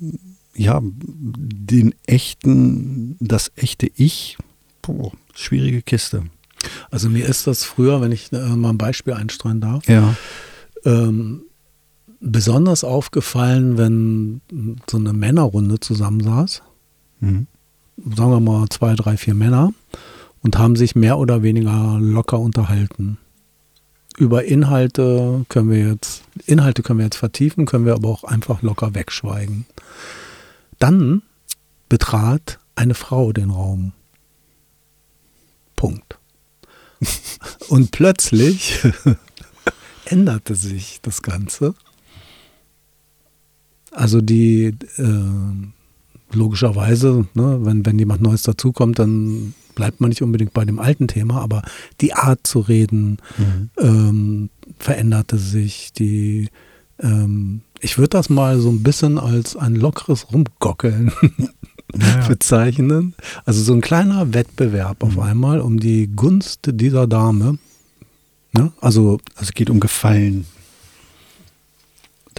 ja, 0.55 0.81
den 0.81 1.93
echten, 2.07 3.17
das 3.19 3.51
echte 3.55 3.91
Ich, 3.95 4.37
boah, 4.81 5.11
schwierige 5.35 5.81
Kiste. 5.81 6.23
Also 6.89 7.09
mir 7.09 7.25
ist 7.25 7.45
das 7.47 7.63
früher, 7.63 8.01
wenn 8.01 8.11
ich 8.11 8.31
äh, 8.31 8.37
mal 8.37 8.69
ein 8.69 8.77
Beispiel 8.77 9.13
einstreuen 9.13 9.61
darf. 9.61 9.87
Ja. 9.87 10.15
Ähm, 10.85 11.43
besonders 12.19 12.83
aufgefallen, 12.83 13.77
wenn 13.77 14.41
so 14.89 14.97
eine 14.97 15.13
Männerrunde 15.13 15.79
zusammensaß. 15.79 16.63
Mhm. 17.19 17.47
Sagen 17.97 18.31
wir 18.31 18.39
mal 18.39 18.67
zwei, 18.69 18.95
drei, 18.95 19.17
vier 19.17 19.35
Männer 19.35 19.73
und 20.41 20.57
haben 20.57 20.75
sich 20.75 20.95
mehr 20.95 21.17
oder 21.17 21.43
weniger 21.43 21.97
locker 21.99 22.39
unterhalten. 22.39 23.17
Über 24.17 24.45
Inhalte 24.45 25.45
können 25.49 25.69
wir 25.69 25.89
jetzt, 25.89 26.23
Inhalte 26.45 26.83
können 26.83 26.99
wir 26.99 27.05
jetzt 27.05 27.17
vertiefen, 27.17 27.65
können 27.65 27.85
wir 27.85 27.95
aber 27.95 28.09
auch 28.09 28.23
einfach 28.23 28.61
locker 28.61 28.95
wegschweigen. 28.95 29.65
Dann 30.79 31.21
betrat 31.89 32.59
eine 32.75 32.93
Frau 32.93 33.33
den 33.33 33.49
Raum. 33.49 33.93
Punkt. 35.75 36.17
Und 37.69 37.91
plötzlich 37.91 38.79
änderte 40.05 40.55
sich 40.55 40.99
das 41.01 41.21
Ganze 41.21 41.75
also 43.95 44.21
die 44.21 44.75
äh, 44.97 46.35
logischerweise, 46.35 47.25
ne, 47.33 47.59
wenn, 47.61 47.85
wenn 47.85 47.97
jemand 47.97 48.21
Neues 48.21 48.43
dazukommt, 48.43 48.99
dann 48.99 49.53
bleibt 49.73 50.01
man 50.01 50.09
nicht 50.09 50.21
unbedingt 50.21 50.53
bei 50.53 50.65
dem 50.65 50.79
alten 50.79 51.07
Thema, 51.07 51.41
aber 51.41 51.61
die 52.01 52.13
Art 52.13 52.47
zu 52.47 52.59
reden 52.59 53.17
mhm. 53.37 53.69
ähm, 53.79 54.49
veränderte 54.79 55.37
sich. 55.37 55.91
Die, 55.93 56.49
ähm, 56.99 57.61
ich 57.81 57.97
würde 57.97 58.09
das 58.09 58.29
mal 58.29 58.59
so 58.59 58.69
ein 58.69 58.83
bisschen 58.83 59.17
als 59.19 59.55
ein 59.55 59.75
lockeres 59.75 60.31
Rumgockeln 60.31 61.11
ja. 61.93 62.27
bezeichnen. 62.27 63.13
Also 63.45 63.61
so 63.61 63.73
ein 63.73 63.81
kleiner 63.81 64.33
Wettbewerb 64.33 65.03
mhm. 65.03 65.09
auf 65.09 65.19
einmal 65.19 65.59
um 65.59 65.79
die 65.79 66.07
Gunst 66.07 66.61
dieser 66.71 67.05
Dame. 67.05 67.57
Ne? 68.53 68.71
Also, 68.79 69.19
also 69.35 69.41
es 69.41 69.53
geht 69.53 69.69
um 69.69 69.79
Gefallen. 69.79 70.45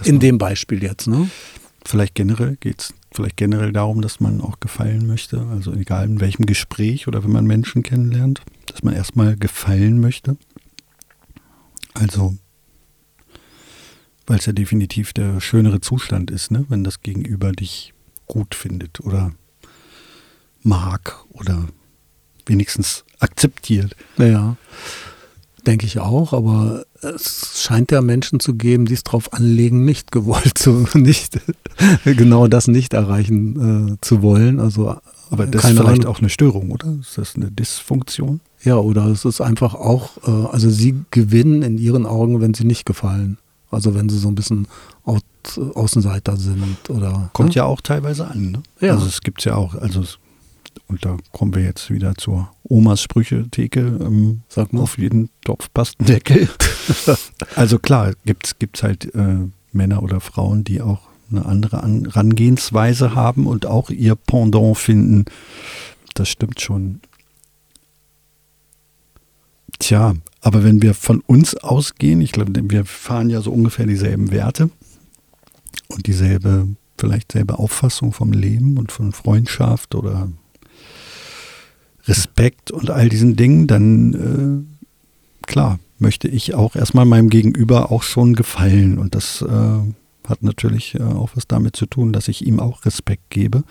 In 0.04 0.20
dem 0.20 0.38
Beispiel 0.38 0.82
jetzt, 0.82 1.06
ne? 1.06 1.30
Vielleicht 1.84 2.14
generell 2.14 2.56
geht 2.56 2.80
es 2.80 2.94
vielleicht 3.12 3.36
generell 3.36 3.72
darum, 3.72 4.02
dass 4.02 4.20
man 4.20 4.40
auch 4.40 4.60
gefallen 4.60 5.06
möchte. 5.06 5.40
Also 5.50 5.72
egal 5.72 6.06
in 6.06 6.20
welchem 6.20 6.46
Gespräch 6.46 7.08
oder 7.08 7.24
wenn 7.24 7.32
man 7.32 7.46
Menschen 7.46 7.82
kennenlernt, 7.82 8.42
dass 8.66 8.82
man 8.82 8.94
erstmal 8.94 9.36
gefallen 9.36 10.00
möchte. 10.00 10.36
Also, 11.94 12.36
weil 14.26 14.38
es 14.38 14.46
ja 14.46 14.52
definitiv 14.52 15.12
der 15.12 15.40
schönere 15.40 15.80
Zustand 15.80 16.30
ist, 16.30 16.50
ne? 16.50 16.66
wenn 16.68 16.84
das 16.84 17.00
Gegenüber 17.00 17.52
dich 17.52 17.94
gut 18.26 18.54
findet 18.54 19.00
oder 19.00 19.32
mag 20.62 21.24
oder 21.30 21.68
wenigstens 22.44 23.04
akzeptiert. 23.18 23.96
Ja. 24.18 24.56
Denke 25.66 25.87
ich 25.87 25.99
auch, 25.99 26.32
aber 26.32 26.85
es 27.02 27.61
scheint 27.61 27.90
ja 27.90 28.00
Menschen 28.00 28.38
zu 28.38 28.54
geben, 28.54 28.87
die 28.87 28.94
es 28.94 29.02
darauf 29.02 29.32
anlegen, 29.32 29.85
nicht 29.85 30.12
gewollt 30.12 30.56
zu, 30.56 30.87
nicht, 30.94 31.40
genau 32.04 32.46
das 32.46 32.68
nicht 32.68 32.94
erreichen 32.94 33.94
äh, 33.94 33.96
zu 34.00 34.23
wollen. 34.23 34.61
Also, 34.61 34.96
aber 35.30 35.46
das 35.46 35.64
ist 35.64 35.70
vielleicht 35.70 36.02
Ahnung. 36.02 36.06
auch 36.06 36.20
eine 36.20 36.28
Störung, 36.28 36.70
oder? 36.70 36.94
Ist 37.00 37.18
das 37.18 37.35
eine 37.35 37.50
Dysfunktion? 37.50 38.40
Ja, 38.62 38.76
oder 38.76 39.06
es 39.06 39.25
ist 39.25 39.40
einfach 39.40 39.75
auch, 39.75 40.11
äh, 40.26 40.30
also 40.52 40.70
sie 40.70 41.02
gewinnen 41.11 41.62
in 41.62 41.78
ihren 41.78 42.06
Augen, 42.06 42.40
wenn 42.40 42.54
sie 42.54 42.64
nicht 42.64 42.87
gefallen. 42.87 43.38
Also 43.70 43.94
wenn 43.94 44.08
sie 44.08 44.18
so 44.18 44.28
ein 44.28 44.35
bisschen 44.35 44.68
Au 45.04 45.18
Außenseiter 45.75 46.37
sind 46.37 46.90
oder. 46.90 47.30
Kommt 47.32 47.50
ne? 47.50 47.54
ja 47.56 47.64
auch 47.64 47.80
teilweise 47.80 48.26
an, 48.26 48.50
ne? 48.50 48.62
Ja. 48.80 48.94
Also 48.94 49.06
es 49.06 49.20
gibt 49.20 49.44
ja 49.44 49.54
auch, 49.54 49.76
also 49.76 50.02
und 50.88 51.05
da 51.05 51.16
kommen 51.33 51.55
wir 51.55 51.62
jetzt 51.62 51.90
wieder 51.90 52.14
zur 52.14 52.50
Omas 52.62 53.02
Sprüche-Theke. 53.02 53.81
Ähm, 54.00 54.43
Sag 54.49 54.73
mal. 54.73 54.83
Auf 54.83 54.99
jeden 54.99 55.31
Topf 55.45 55.69
passt 55.73 56.00
ein 56.00 56.07
Deckel. 56.07 56.49
also 57.57 57.78
klar, 57.78 58.12
gibt 58.25 58.76
es 58.76 58.83
halt 58.83 59.12
äh, 59.14 59.49
Männer 59.73 60.02
oder 60.02 60.21
Frauen, 60.21 60.62
die 60.62 60.81
auch 60.81 61.00
eine 61.31 61.45
andere 61.45 61.83
Herangehensweise 61.83 63.14
haben 63.14 63.47
und 63.47 63.66
auch 63.66 63.90
ihr 63.90 64.14
Pendant 64.14 64.78
finden. 64.78 65.25
Das 66.14 66.28
stimmt 66.28 66.61
schon. 66.61 67.00
Tja, 69.81 70.14
aber 70.40 70.62
wenn 70.62 70.83
wir 70.83 70.95
von 70.95 71.21
uns 71.21 71.57
ausgehen, 71.57 72.21
ich 72.21 72.33
glaube, 72.33 72.52
wir 72.71 72.85
fahren 72.85 73.28
ja 73.28 73.40
so 73.40 73.50
ungefähr 73.50 73.87
dieselben 73.87 74.31
Werte 74.31 74.71
und 75.88 76.07
dieselbe, 76.07 76.69
vielleicht 76.97 77.33
selbe 77.33 77.59
Auffassung 77.59 78.12
vom 78.12 78.33
Leben 78.33 78.78
und 78.78 78.93
von 78.93 79.12
Freundschaft 79.12 79.95
oder 79.97 80.31
Respekt 82.06 82.70
und 82.70 82.90
all 82.90 83.08
diesen 83.08 83.36
Dingen, 83.36 83.66
dann 83.66 84.66
äh, 85.44 85.46
klar, 85.46 85.78
möchte 85.98 86.28
ich 86.28 86.54
auch 86.54 86.76
erstmal 86.76 87.04
meinem 87.04 87.30
Gegenüber 87.30 87.90
auch 87.90 88.02
schon 88.02 88.34
gefallen. 88.34 88.98
Und 88.98 89.14
das 89.14 89.42
äh, 89.42 90.28
hat 90.28 90.42
natürlich 90.42 90.94
äh, 90.94 91.02
auch 91.02 91.30
was 91.34 91.46
damit 91.46 91.76
zu 91.76 91.86
tun, 91.86 92.12
dass 92.12 92.28
ich 92.28 92.46
ihm 92.46 92.60
auch 92.60 92.84
Respekt 92.84 93.30
gebe. 93.30 93.64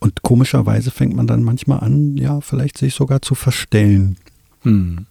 Und 0.00 0.22
komischerweise 0.22 0.90
fängt 0.90 1.14
man 1.14 1.26
dann 1.26 1.42
manchmal 1.42 1.80
an, 1.80 2.16
ja, 2.16 2.40
vielleicht 2.40 2.78
sich 2.78 2.94
sogar 2.94 3.22
zu 3.22 3.34
verstellen. 3.34 4.16
Hm. 4.62 5.06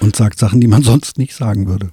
Und 0.00 0.16
sagt 0.16 0.38
Sachen, 0.38 0.60
die 0.60 0.68
man 0.68 0.82
sonst 0.82 1.18
nicht 1.18 1.34
sagen 1.34 1.68
würde. 1.68 1.90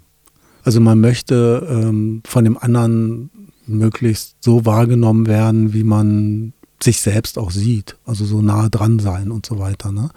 Also 0.64 0.80
man 0.80 1.00
möchte 1.00 1.68
ähm, 1.70 2.22
von 2.26 2.44
dem 2.44 2.58
anderen 2.58 3.30
möglichst 3.66 4.36
so 4.40 4.66
wahrgenommen 4.66 5.28
werden, 5.28 5.74
wie 5.74 5.84
man 5.84 6.54
sich 6.84 7.02
selbst 7.02 7.38
auch 7.38 7.52
sieht, 7.52 7.98
also 8.06 8.26
so 8.26 8.42
nah 8.42 8.70
dran 8.70 9.00
sein 9.00 9.32
und 9.32 9.46
so 9.46 9.60
weiter. 9.60 9.92
Ne? 9.92 10.10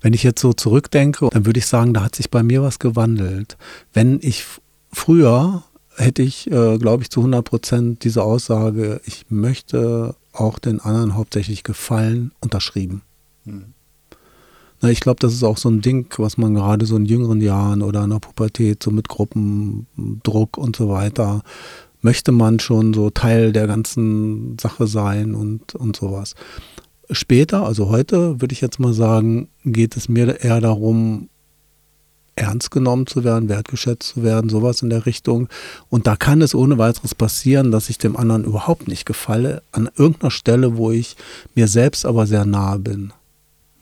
Wenn 0.00 0.12
ich 0.12 0.22
jetzt 0.22 0.40
so 0.40 0.52
zurückdenke, 0.52 1.28
dann 1.30 1.46
würde 1.46 1.58
ich 1.58 1.66
sagen, 1.66 1.94
da 1.94 2.02
hat 2.04 2.14
sich 2.14 2.30
bei 2.30 2.42
mir 2.42 2.62
was 2.62 2.78
gewandelt. 2.78 3.56
Wenn 3.92 4.18
ich 4.22 4.44
früher 4.92 5.64
hätte 5.96 6.22
ich, 6.22 6.50
äh, 6.50 6.78
glaube 6.78 7.02
ich, 7.02 7.10
zu 7.10 7.20
100 7.20 7.44
Prozent 7.44 8.04
diese 8.04 8.22
Aussage, 8.22 9.00
ich 9.04 9.26
möchte 9.28 10.14
auch 10.32 10.58
den 10.58 10.80
anderen 10.80 11.14
hauptsächlich 11.14 11.62
gefallen, 11.62 12.32
unterschrieben. 12.40 13.02
Hm. 13.44 13.74
Na, 14.80 14.90
ich 14.90 15.00
glaube, 15.00 15.20
das 15.20 15.32
ist 15.32 15.44
auch 15.44 15.56
so 15.56 15.70
ein 15.70 15.80
Ding, 15.80 16.12
was 16.18 16.36
man 16.36 16.54
gerade 16.54 16.84
so 16.84 16.96
in 16.96 17.06
jüngeren 17.06 17.40
Jahren 17.40 17.80
oder 17.80 18.04
in 18.04 18.10
der 18.10 18.18
Pubertät, 18.18 18.82
so 18.82 18.90
mit 18.90 19.08
Gruppendruck 19.08 20.58
und 20.58 20.76
so 20.76 20.88
weiter, 20.88 21.42
möchte 22.04 22.32
man 22.32 22.60
schon 22.60 22.92
so 22.92 23.08
Teil 23.08 23.52
der 23.52 23.66
ganzen 23.66 24.58
Sache 24.60 24.86
sein 24.86 25.34
und, 25.34 25.74
und 25.74 25.96
sowas. 25.96 26.34
Später, 27.10 27.64
also 27.64 27.88
heute, 27.88 28.42
würde 28.42 28.52
ich 28.52 28.60
jetzt 28.60 28.78
mal 28.78 28.92
sagen, 28.92 29.48
geht 29.64 29.96
es 29.96 30.08
mir 30.08 30.40
eher 30.42 30.60
darum, 30.60 31.30
ernst 32.36 32.70
genommen 32.70 33.06
zu 33.06 33.24
werden, 33.24 33.48
wertgeschätzt 33.48 34.14
zu 34.14 34.22
werden, 34.22 34.50
sowas 34.50 34.82
in 34.82 34.90
der 34.90 35.06
Richtung. 35.06 35.48
Und 35.88 36.06
da 36.06 36.14
kann 36.14 36.42
es 36.42 36.54
ohne 36.54 36.76
weiteres 36.76 37.14
passieren, 37.14 37.70
dass 37.70 37.88
ich 37.88 37.96
dem 37.96 38.18
anderen 38.18 38.44
überhaupt 38.44 38.86
nicht 38.86 39.06
gefalle, 39.06 39.62
an 39.72 39.88
irgendeiner 39.96 40.30
Stelle, 40.30 40.76
wo 40.76 40.90
ich 40.90 41.16
mir 41.54 41.68
selbst 41.68 42.04
aber 42.04 42.26
sehr 42.26 42.44
nahe 42.44 42.80
bin. 42.80 43.14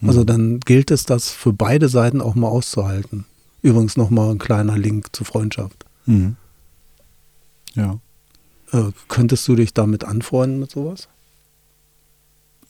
Mhm. 0.00 0.08
Also 0.08 0.22
dann 0.22 0.60
gilt 0.60 0.92
es, 0.92 1.06
das 1.06 1.30
für 1.30 1.52
beide 1.52 1.88
Seiten 1.88 2.20
auch 2.20 2.36
mal 2.36 2.48
auszuhalten. 2.48 3.24
Übrigens 3.62 3.96
nochmal 3.96 4.30
ein 4.30 4.38
kleiner 4.38 4.78
Link 4.78 5.08
zur 5.12 5.26
Freundschaft. 5.26 5.86
Mhm. 6.06 6.36
Ja. 7.74 7.98
Äh, 8.72 8.90
könntest 9.08 9.46
du 9.48 9.56
dich 9.56 9.74
damit 9.74 10.04
anfreunden 10.04 10.58
mit 10.58 10.70
sowas? 10.70 11.08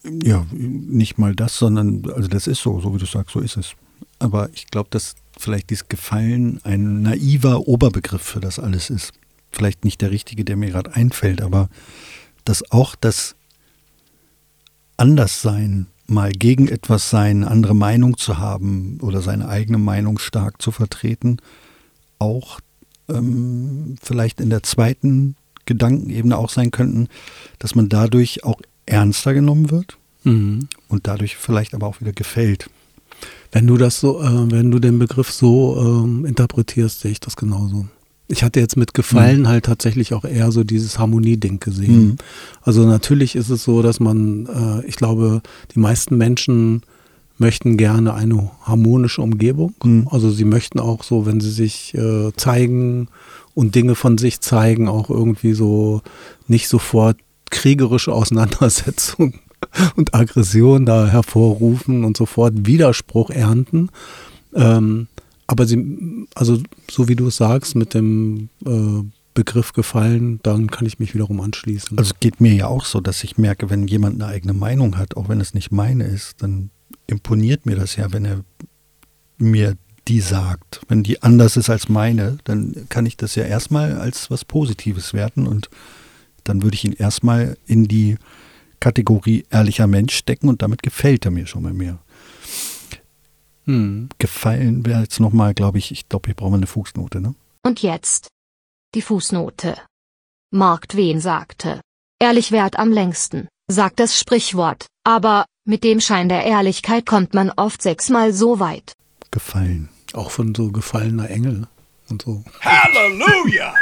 Ja, 0.05 0.45
nicht 0.51 1.19
mal 1.19 1.35
das, 1.35 1.57
sondern, 1.57 2.11
also 2.11 2.29
das 2.29 2.49
ist 2.49 2.61
so, 2.61 2.81
so 2.81 2.95
wie 2.95 2.99
du 2.99 3.07
sagst, 3.07 3.33
so 3.33 3.41
ist 3.41 3.57
es. 3.57 3.75
Aber 4.19 4.51
ich 4.53 4.67
glaube, 4.67 4.89
dass 4.91 5.15
vielleicht 5.39 5.71
dieses 5.71 5.89
Gefallen 5.89 6.61
ein 6.65 7.03
naiver 7.03 7.69
Oberbegriff 7.69 8.23
für 8.23 8.41
das 8.41 8.59
alles 8.59 8.91
ist. 8.91 9.13
Vielleicht 9.53 9.85
nicht 9.85 10.01
der 10.01 10.11
richtige, 10.11 10.45
der 10.45 10.57
mir 10.57 10.71
gerade 10.71 10.95
einfällt, 10.95 11.41
aber 11.41 11.69
dass 12.45 12.69
auch 12.73 12.97
das 12.97 13.37
Anderssein, 14.97 15.87
mal 16.07 16.33
gegen 16.33 16.69
etwas 16.69 17.11
sein, 17.11 17.45
andere 17.45 17.75
Meinung 17.75 18.17
zu 18.19 18.39
haben 18.39 18.99
oder 19.01 19.23
seine 19.23 19.49
eigene 19.49 19.79
Meinung 19.79 20.19
stark 20.19 20.61
zu 20.61 20.71
vertreten, 20.71 21.39
auch 22.19 22.61
ähm, 23.09 23.97
vielleicht 24.03 24.41
in 24.41 24.51
der 24.51 24.63
zweiten 24.63 25.37
Gedankenebene 25.67 26.37
auch 26.37 26.51
sein 26.51 26.71
könnten, 26.71 27.09
dass 27.59 27.75
man 27.75 27.89
dadurch 27.89 28.45
auch 28.45 28.61
ernster 28.87 29.35
genommen 29.35 29.71
wird 29.71 29.97
Mhm. 30.25 30.69
und 30.89 31.07
dadurch 31.07 31.37
vielleicht 31.37 31.75
aber 31.75 31.87
auch 31.87 32.01
wieder 32.01 32.13
gefällt. 32.13 32.71
Wenn 33.51 33.67
du 33.67 33.77
das 33.77 34.01
so, 34.01 34.21
äh, 34.23 34.51
wenn 34.51 34.71
du 34.71 34.79
den 34.79 34.99
Begriff 34.99 35.31
so 35.31 35.77
ähm, 36.05 36.25
interpretierst, 36.27 37.01
sehe 37.01 37.11
ich 37.13 37.21
das 37.21 37.37
genauso. 37.37 37.87
Ich 38.29 38.43
hatte 38.45 38.61
jetzt 38.61 38.77
mit 38.77 38.95
Gefallen 38.95 39.47
halt 39.47 39.67
tatsächlich 39.67 40.15
auch 40.15 40.25
eher 40.25 40.53
so 40.53 40.65
dieses 40.65 40.99
Harmonie-Ding 40.99 41.61
gesehen. 41.61 42.05
Mhm. 42.07 42.17
Also 42.63 42.87
natürlich 42.87 43.37
ist 43.37 43.51
es 43.51 43.63
so, 43.65 43.83
dass 43.83 44.01
man, 44.01 44.47
äh, 44.47 44.87
ich 44.87 44.97
glaube, 44.97 45.43
die 45.75 45.81
meisten 45.81 46.17
Menschen 46.17 46.83
möchten 47.43 47.77
gerne 47.77 48.15
eine 48.15 48.51
harmonische 48.63 49.21
Umgebung. 49.21 49.75
Mhm. 49.85 50.09
Also 50.11 50.31
sie 50.31 50.45
möchten 50.45 50.79
auch 50.79 51.03
so, 51.03 51.27
wenn 51.27 51.41
sie 51.41 51.51
sich 51.51 51.93
äh, 51.95 52.31
zeigen 52.37 53.09
und 53.55 53.75
Dinge 53.75 53.97
von 53.97 54.17
sich 54.17 54.41
zeigen, 54.41 54.89
auch 54.89 55.11
irgendwie 55.11 55.53
so 55.53 56.01
nicht 56.47 56.69
sofort 56.69 57.19
kriegerische 57.51 58.13
Auseinandersetzungen 58.13 59.41
und 59.97 60.15
Aggression 60.15 60.87
da 60.87 61.09
hervorrufen 61.09 62.05
und 62.05 62.17
sofort 62.17 62.65
Widerspruch 62.65 63.31
ernten. 63.31 63.91
Ähm, 64.55 65.09
aber 65.49 65.67
sie, 65.67 66.27
also 66.35 66.63
so 66.91 67.09
wie 67.09 67.17
du 67.17 67.27
es 67.27 67.37
sagst, 67.37 67.75
mit 67.75 67.93
dem 67.93 68.49
äh, 68.65 69.03
Begriff 69.35 69.73
gefallen, 69.73 70.39
dann 70.45 70.71
kann 70.71 70.87
ich 70.87 71.01
mich 71.01 71.13
wiederum 71.13 71.41
anschließen. 71.41 71.99
Also 71.99 72.13
es 72.15 72.21
geht 72.21 72.41
mir 72.41 72.55
ja 72.55 72.69
auch 72.69 72.85
so, 72.85 73.01
dass 73.01 73.25
ich 73.25 73.37
merke, 73.37 73.69
wenn 73.69 73.89
jemand 73.89 74.23
eine 74.23 74.31
eigene 74.31 74.53
Meinung 74.53 74.97
hat, 74.97 75.17
auch 75.17 75.29
wenn 75.29 75.41
es 75.41 75.55
nicht 75.55 75.73
meine 75.73 76.05
ist, 76.05 76.43
dann 76.43 76.71
imponiert 77.13 77.67
mir 77.67 77.77
das 77.77 77.97
ja, 77.97 78.13
wenn 78.13 78.25
er 78.25 78.45
mir 79.39 79.77
die 80.09 80.21
sagt. 80.21 80.81
Wenn 80.89 81.03
die 81.03 81.23
anders 81.23 81.57
ist 81.57 81.71
als 81.71 81.89
meine, 81.89 82.39
dann 82.45 82.87
kann 82.89 83.07
ich 83.07 83.17
das 83.17 83.35
ja 83.35 83.45
erstmal 83.45 83.99
als 83.99 84.31
was 84.31 84.45
Positives 84.45 85.15
werten 85.15 85.47
und 85.47 85.71
dann 86.45 86.63
würde 86.63 86.75
ich 86.75 86.85
ihn 86.85 86.93
erstmal 86.93 87.57
in 87.67 87.87
die 87.87 88.17
Kategorie 88.81 89.45
ehrlicher 89.51 89.87
Mensch 89.87 90.15
stecken 90.17 90.49
und 90.49 90.61
damit 90.61 90.83
gefällt 90.83 91.25
er 91.25 91.31
mir 91.31 91.47
schon 91.47 91.63
mal 91.63 91.73
mehr. 91.73 91.99
hm. 93.65 94.09
Gefallen 94.19 94.85
wäre 94.85 95.03
jetzt 95.03 95.21
nochmal, 95.21 95.55
glaube 95.55 95.79
ich, 95.79 95.93
ich 95.93 96.09
glaube, 96.09 96.27
hier 96.27 96.35
brauchen 96.35 96.53
wir 96.53 96.57
eine 96.57 96.67
Fußnote, 96.67 97.21
ne? 97.21 97.35
Und 97.63 97.81
jetzt. 97.83 98.27
Die 98.97 99.03
Fußnote. 99.03 99.77
Mark 100.51 100.89
Twain 100.89 101.21
sagte. 101.21 101.81
Ehrlich 102.19 102.51
währt 102.51 102.77
am 102.79 102.91
längsten, 102.91 103.49
sagt 103.71 104.01
das 104.01 104.19
Sprichwort, 104.19 104.87
aber, 105.05 105.45
mit 105.65 105.85
dem 105.85 106.01
Schein 106.01 106.29
der 106.29 106.45
Ehrlichkeit 106.45 107.07
kommt 107.07 107.35
man 107.35 107.51
oft 107.51 107.83
sechsmal 107.83 108.33
so 108.33 108.59
weit. 108.61 108.93
Gefallen. 109.31 109.89
Auch 110.13 110.31
von 110.31 110.55
so 110.55 110.71
gefallener 110.71 111.31
Engel 111.31 111.67
und 112.09 112.23
so. 112.23 112.45
Halleluja! 112.61 113.75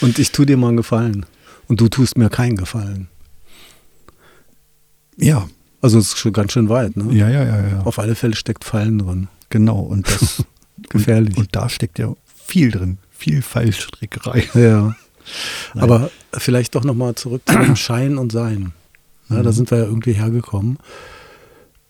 Und 0.00 0.18
ich 0.18 0.32
tu 0.32 0.44
dir 0.44 0.56
mal 0.56 0.68
einen 0.68 0.76
Gefallen. 0.76 1.24
Und 1.68 1.80
du 1.80 1.88
tust 1.88 2.16
mir 2.18 2.28
keinen 2.30 2.56
Gefallen. 2.56 3.08
Ja, 5.16 5.48
Also 5.80 5.98
es 5.98 6.08
ist 6.08 6.18
schon 6.18 6.32
ganz 6.32 6.52
schön 6.52 6.68
weit, 6.68 6.96
ne? 6.96 7.12
ja, 7.14 7.28
ja, 7.28 7.44
ja, 7.44 7.66
ja. 7.68 7.80
Auf 7.82 7.98
alle 7.98 8.14
Fälle 8.14 8.34
steckt 8.36 8.64
Fallen 8.64 8.98
drin. 8.98 9.28
Genau. 9.50 9.78
Und 9.80 10.08
das 10.08 10.44
Gefährlich. 10.90 11.36
Und, 11.36 11.44
und 11.44 11.56
da 11.56 11.68
steckt 11.68 11.98
ja 11.98 12.14
viel 12.34 12.70
drin. 12.70 12.98
Viel 13.10 13.42
Fallstrickerei. 13.42 14.48
Ja. 14.54 14.94
Nein. 15.74 15.82
Aber 15.84 16.10
vielleicht 16.32 16.74
doch 16.74 16.84
nochmal 16.84 17.14
zurück 17.14 17.42
zu 17.46 17.58
dem 17.58 17.76
Schein 17.76 18.16
und 18.18 18.32
Sein. 18.32 18.72
Ja, 19.28 19.42
Da 19.42 19.50
Mhm. 19.50 19.54
sind 19.54 19.70
wir 19.70 19.78
ja 19.78 19.84
irgendwie 19.84 20.12
hergekommen. 20.14 20.78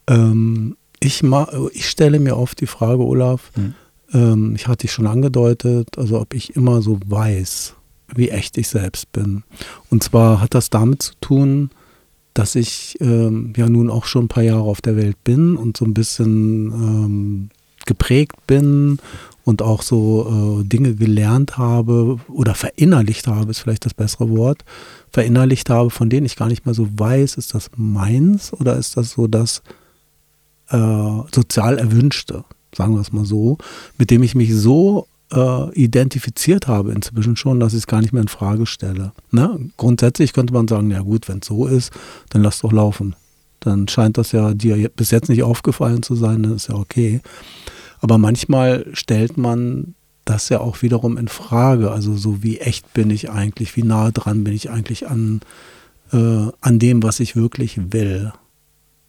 Ähm, 0.09 0.77
ich, 1.01 1.23
ma 1.23 1.49
ich 1.73 1.89
stelle 1.89 2.19
mir 2.19 2.37
oft 2.37 2.61
die 2.61 2.67
Frage, 2.67 3.05
Olaf, 3.05 3.51
Mhm. 3.57 3.75
ähm, 4.13 4.55
ich 4.57 4.67
hatte 4.67 4.83
dich 4.87 4.93
schon 4.93 5.07
angedeutet, 5.07 5.97
also 5.97 6.21
ob 6.21 6.35
ich 6.35 6.57
immer 6.57 6.83
so 6.83 6.99
weiß, 7.07 7.75
wie 8.15 8.31
echt 8.31 8.59
ich 8.59 8.69
selbst 8.69 9.13
bin. 9.13 9.45
Und 9.91 10.03
zwar 10.03 10.41
hat 10.41 10.55
das 10.55 10.71
damit 10.71 11.03
zu 11.03 11.13
tun, 11.21 11.71
dass 12.35 12.55
ich 12.55 12.97
ähm, 13.01 13.53
ja 13.57 13.69
nun 13.69 13.91
auch 13.91 14.07
schon 14.07 14.25
ein 14.25 14.29
paar 14.29 14.43
Jahre 14.43 14.63
auf 14.63 14.81
der 14.81 14.97
Welt 14.97 15.23
bin 15.25 15.57
und 15.57 15.77
so 15.77 15.85
ein 15.85 15.95
bisschen 15.95 16.73
ähm, 16.73 17.49
geprägt 17.85 18.37
bin 18.47 18.99
und 19.45 19.63
auch 19.63 19.83
so 19.83 20.61
äh, 20.61 20.65
Dinge 20.65 20.95
gelernt 20.95 21.59
habe 21.59 22.19
oder 22.29 22.55
verinnerlicht 22.55 23.27
habe, 23.27 23.51
ist 23.51 23.61
vielleicht 23.61 23.85
das 23.87 23.95
bessere 23.95 24.31
Wort, 24.31 24.65
verinnerlicht 25.11 25.69
habe, 25.71 25.91
von 25.91 26.11
denen 26.11 26.27
ich 26.27 26.37
gar 26.37 26.49
nicht 26.49 26.65
mehr 26.67 26.75
so 26.75 26.87
weiß, 26.97 27.37
ist 27.37 27.55
das 27.55 27.71
meins 27.77 28.53
oder 28.53 28.77
ist 28.77 28.97
das 28.97 29.11
so 29.13 29.27
das 29.27 29.63
äh, 30.71 31.23
sozial 31.35 31.79
Erwünschte, 31.79 32.45
sagen 32.75 32.95
wir 32.95 33.01
es 33.01 33.13
mal 33.13 33.25
so, 33.25 33.59
mit 33.97 34.11
dem 34.11 34.23
ich 34.23 34.35
mich 34.35 34.55
so 34.55 35.07
äh, 35.33 35.73
identifiziert 35.75 36.69
habe 36.69 36.93
inzwischen 36.93 37.37
schon, 37.37 37.61
dass 37.61 37.73
ich 37.73 37.81
es 37.81 37.87
gar 37.87 38.01
nicht 38.01 38.13
mehr 38.13 38.23
in 38.23 38.29
Frage 38.29 38.67
stelle. 38.67 39.13
Ne? 39.31 39.71
Grundsätzlich 39.77 40.33
könnte 40.33 40.53
man 40.53 40.69
sagen, 40.69 40.91
ja 40.91 41.01
gut, 41.01 41.29
wenn 41.29 41.39
es 41.39 41.49
so 41.49 41.67
ist, 41.67 41.93
dann 42.31 42.43
lass 42.43 42.61
doch 42.61 42.73
laufen. 42.73 43.15
Dann 43.61 43.89
scheint 43.89 44.19
das 44.19 44.33
ja 44.33 44.55
dir 44.55 44.89
bis 44.89 45.11
jetzt 45.11 45.29
nicht 45.29 45.43
aufgefallen 45.43 46.03
zu 46.03 46.15
sein, 46.15 46.43
dann 46.43 46.55
ist 46.55 46.69
ja 46.69 46.77
okay. 46.77 47.21
Aber 48.01 48.19
manchmal 48.19 48.87
stellt 48.93 49.37
man 49.37 49.95
das 50.25 50.49
ja 50.49 50.61
auch 50.61 50.83
wiederum 50.83 51.17
in 51.17 51.29
Frage. 51.29 51.91
Also 51.91 52.17
so 52.17 52.43
wie 52.43 52.59
echt 52.59 52.93
bin 52.95 53.11
ich 53.11 53.31
eigentlich, 53.31 53.77
wie 53.77 53.83
nah 53.83 54.11
dran 54.11 54.45
bin 54.45 54.55
ich 54.55 54.71
eigentlich 54.71 55.09
an, 55.09 55.41
äh, 56.13 56.47
an 56.61 56.79
dem, 56.79 57.03
was 57.03 57.21
ich 57.21 57.35
wirklich 57.35 57.93
will. 57.93 58.33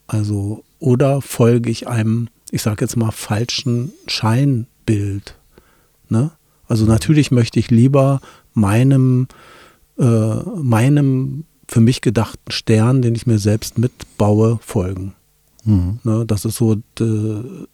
Also 0.08 0.63
oder 0.80 1.22
folge 1.22 1.70
ich 1.70 1.88
einem, 1.88 2.30
ich 2.52 2.62
sage 2.62 2.84
jetzt 2.86 2.98
mal, 2.98 3.12
falschen 3.12 3.92
Scheinbild. 4.08 5.36
Ne? 6.08 6.32
Also 6.68 6.86
natürlich 6.86 7.32
möchte 7.32 7.60
ich 7.60 7.70
lieber 7.70 8.22
meinem, 8.54 9.28
äh, 9.98 10.06
meinem 10.06 11.46
für 11.68 11.82
mich 11.82 12.02
gedachten 12.02 12.52
Stern, 12.52 13.02
den 13.02 13.13
ich 13.15 13.28
mir 13.28 13.39
selbst 13.39 13.78
mitbaue, 13.78 14.60
folgen. 14.62 15.13
Mhm. 15.65 16.00
Ne, 16.04 16.26
das 16.26 16.46
ist 16.46 16.56
so 16.56 16.82
de, 16.98 17.68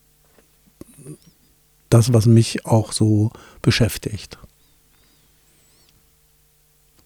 das, 1.90 2.12
was 2.12 2.26
mich 2.26 2.66
auch 2.66 2.92
so 2.92 3.32
beschäftigt. 3.62 4.38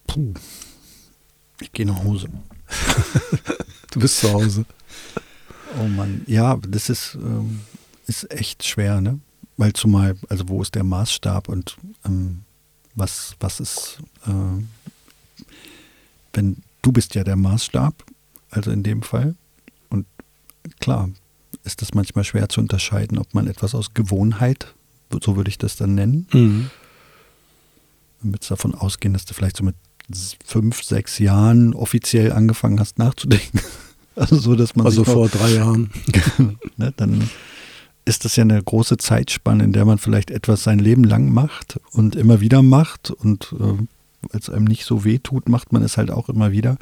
Puh. 0.06 0.34
Ich 1.60 1.72
gehe 1.72 1.86
nach 1.86 2.02
Hause. 2.02 2.28
Du 3.92 3.98
bist 3.98 4.20
zu 4.20 4.32
Hause. 4.32 4.64
Oh 5.78 5.86
Mann, 5.88 6.22
ja, 6.26 6.56
das 6.68 6.88
ist, 6.88 7.14
ähm, 7.20 7.60
ist 8.06 8.30
echt 8.30 8.64
schwer, 8.64 9.00
ne? 9.00 9.20
Weil 9.56 9.72
zumal, 9.74 10.16
also 10.28 10.48
wo 10.48 10.62
ist 10.62 10.74
der 10.74 10.84
Maßstab 10.84 11.48
und 11.48 11.76
ähm, 12.04 12.42
was, 12.94 13.34
was 13.40 13.60
ist, 13.60 13.98
äh, 14.26 15.42
wenn 16.32 16.56
du 16.82 16.92
bist 16.92 17.14
ja 17.14 17.24
der 17.24 17.36
Maßstab, 17.36 17.94
also 18.50 18.70
in 18.70 18.82
dem 18.82 19.02
Fall. 19.02 19.34
Und 19.90 20.06
klar, 20.80 21.10
ist 21.64 21.82
das 21.82 21.94
manchmal 21.94 22.24
schwer 22.24 22.48
zu 22.48 22.60
unterscheiden, 22.60 23.18
ob 23.18 23.34
man 23.34 23.46
etwas 23.46 23.74
aus 23.74 23.92
Gewohnheit, 23.94 24.74
so 25.22 25.36
würde 25.36 25.50
ich 25.50 25.58
das 25.58 25.76
dann 25.76 25.94
nennen, 25.94 26.26
Mhm. 26.32 26.70
damit 28.22 28.50
davon 28.50 28.74
ausgehen, 28.74 29.12
dass 29.12 29.24
du 29.26 29.34
vielleicht 29.34 29.56
so 29.58 29.64
mit 29.64 29.76
fünf, 30.44 30.82
sechs 30.82 31.18
Jahren 31.18 31.74
offiziell 31.74 32.32
angefangen 32.32 32.80
hast 32.80 32.98
nachzudenken. 32.98 33.60
Also 34.20 34.36
so, 34.38 34.54
dass 34.54 34.76
man 34.76 34.86
Also 34.86 35.00
sich 35.04 35.08
noch- 35.08 35.14
vor 35.14 35.28
drei 35.28 35.54
Jahren. 35.54 35.90
ne, 36.76 36.92
dann 36.96 37.28
ist 38.04 38.24
das 38.24 38.36
ja 38.36 38.42
eine 38.42 38.62
große 38.62 38.96
Zeitspanne, 38.96 39.64
in 39.64 39.72
der 39.72 39.84
man 39.84 39.98
vielleicht 39.98 40.30
etwas 40.30 40.62
sein 40.62 40.78
Leben 40.78 41.04
lang 41.04 41.32
macht 41.32 41.78
und 41.92 42.16
immer 42.16 42.40
wieder 42.40 42.62
macht 42.62 43.10
und 43.10 43.54
äh, 43.58 43.64
weil 43.64 44.40
es 44.40 44.50
einem 44.50 44.64
nicht 44.64 44.84
so 44.84 45.04
weh 45.04 45.18
tut, 45.18 45.48
macht 45.48 45.72
man 45.72 45.82
es 45.82 45.96
halt 45.96 46.10
auch 46.10 46.28
immer 46.28 46.52
wieder. 46.52 46.76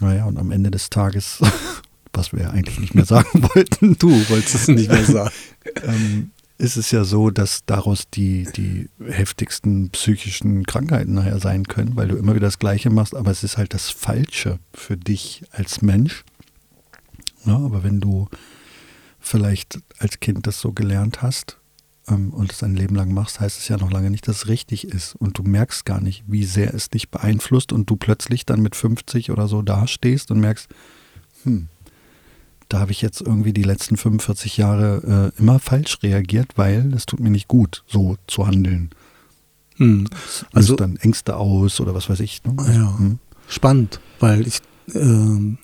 Naja, 0.00 0.24
und 0.24 0.38
am 0.38 0.50
Ende 0.50 0.70
des 0.70 0.88
Tages, 0.90 1.40
was 2.12 2.32
wir 2.32 2.42
ja 2.42 2.50
eigentlich 2.50 2.80
nicht 2.80 2.94
mehr 2.94 3.04
sagen 3.04 3.42
wollten, 3.54 3.96
Du 3.98 4.10
wolltest 4.30 4.54
es 4.54 4.68
nicht 4.68 4.90
mehr 4.90 5.04
sagen. 5.04 5.30
ähm, 5.82 6.30
ist 6.58 6.76
es 6.76 6.90
ja 6.90 7.04
so, 7.04 7.30
dass 7.30 7.60
daraus 7.64 8.04
die, 8.12 8.46
die 8.54 8.88
heftigsten 9.06 9.88
psychischen 9.90 10.64
Krankheiten 10.66 11.14
nachher 11.14 11.38
sein 11.40 11.64
können, 11.64 11.96
weil 11.96 12.08
du 12.08 12.16
immer 12.16 12.34
wieder 12.34 12.46
das 12.46 12.58
Gleiche 12.58 12.90
machst, 12.90 13.14
aber 13.14 13.30
es 13.30 13.42
ist 13.42 13.56
halt 13.56 13.72
das 13.72 13.88
Falsche 13.88 14.58
für 14.74 14.96
dich 14.98 15.42
als 15.52 15.80
Mensch. 15.80 16.22
Ja, 17.44 17.56
aber 17.56 17.82
wenn 17.82 18.00
du 18.00 18.28
vielleicht 19.18 19.80
als 19.98 20.20
Kind 20.20 20.46
das 20.46 20.60
so 20.60 20.72
gelernt 20.72 21.22
hast 21.22 21.58
ähm, 22.08 22.30
und 22.32 22.52
es 22.52 22.62
ein 22.62 22.74
Leben 22.76 22.94
lang 22.94 23.12
machst, 23.12 23.40
heißt 23.40 23.58
es 23.58 23.68
ja 23.68 23.76
noch 23.76 23.90
lange 23.90 24.10
nicht, 24.10 24.26
dass 24.28 24.36
es 24.36 24.48
richtig 24.48 24.84
ist. 24.88 25.14
Und 25.16 25.38
du 25.38 25.42
merkst 25.42 25.84
gar 25.84 26.00
nicht, 26.00 26.24
wie 26.26 26.44
sehr 26.44 26.74
es 26.74 26.88
dich 26.90 27.10
beeinflusst 27.10 27.72
und 27.72 27.88
du 27.90 27.96
plötzlich 27.96 28.46
dann 28.46 28.60
mit 28.62 28.76
50 28.76 29.30
oder 29.30 29.48
so 29.48 29.62
dastehst 29.62 30.30
und 30.30 30.40
merkst, 30.40 30.68
hm, 31.44 31.68
da 32.68 32.78
habe 32.80 32.92
ich 32.92 33.02
jetzt 33.02 33.20
irgendwie 33.20 33.52
die 33.52 33.64
letzten 33.64 33.96
45 33.96 34.56
Jahre 34.56 35.32
äh, 35.36 35.40
immer 35.40 35.58
falsch 35.58 35.98
reagiert, 36.02 36.52
weil 36.56 36.94
es 36.94 37.04
tut 37.04 37.18
mir 37.20 37.30
nicht 37.30 37.48
gut, 37.48 37.82
so 37.88 38.16
zu 38.26 38.46
handeln. 38.46 38.90
Es 39.78 40.44
Also- 40.52 40.76
dann 40.76 40.96
Ängste 40.96 41.36
aus 41.36 41.80
oder 41.80 41.94
was 41.94 42.08
weiß 42.10 42.20
ich. 42.20 42.44
Ne? 42.44 42.54
Ja. 42.72 42.98
Hm. 42.98 43.18
Spannend, 43.48 43.98
weil 44.20 44.46
ich, 44.46 44.60
ähm, 44.94 45.56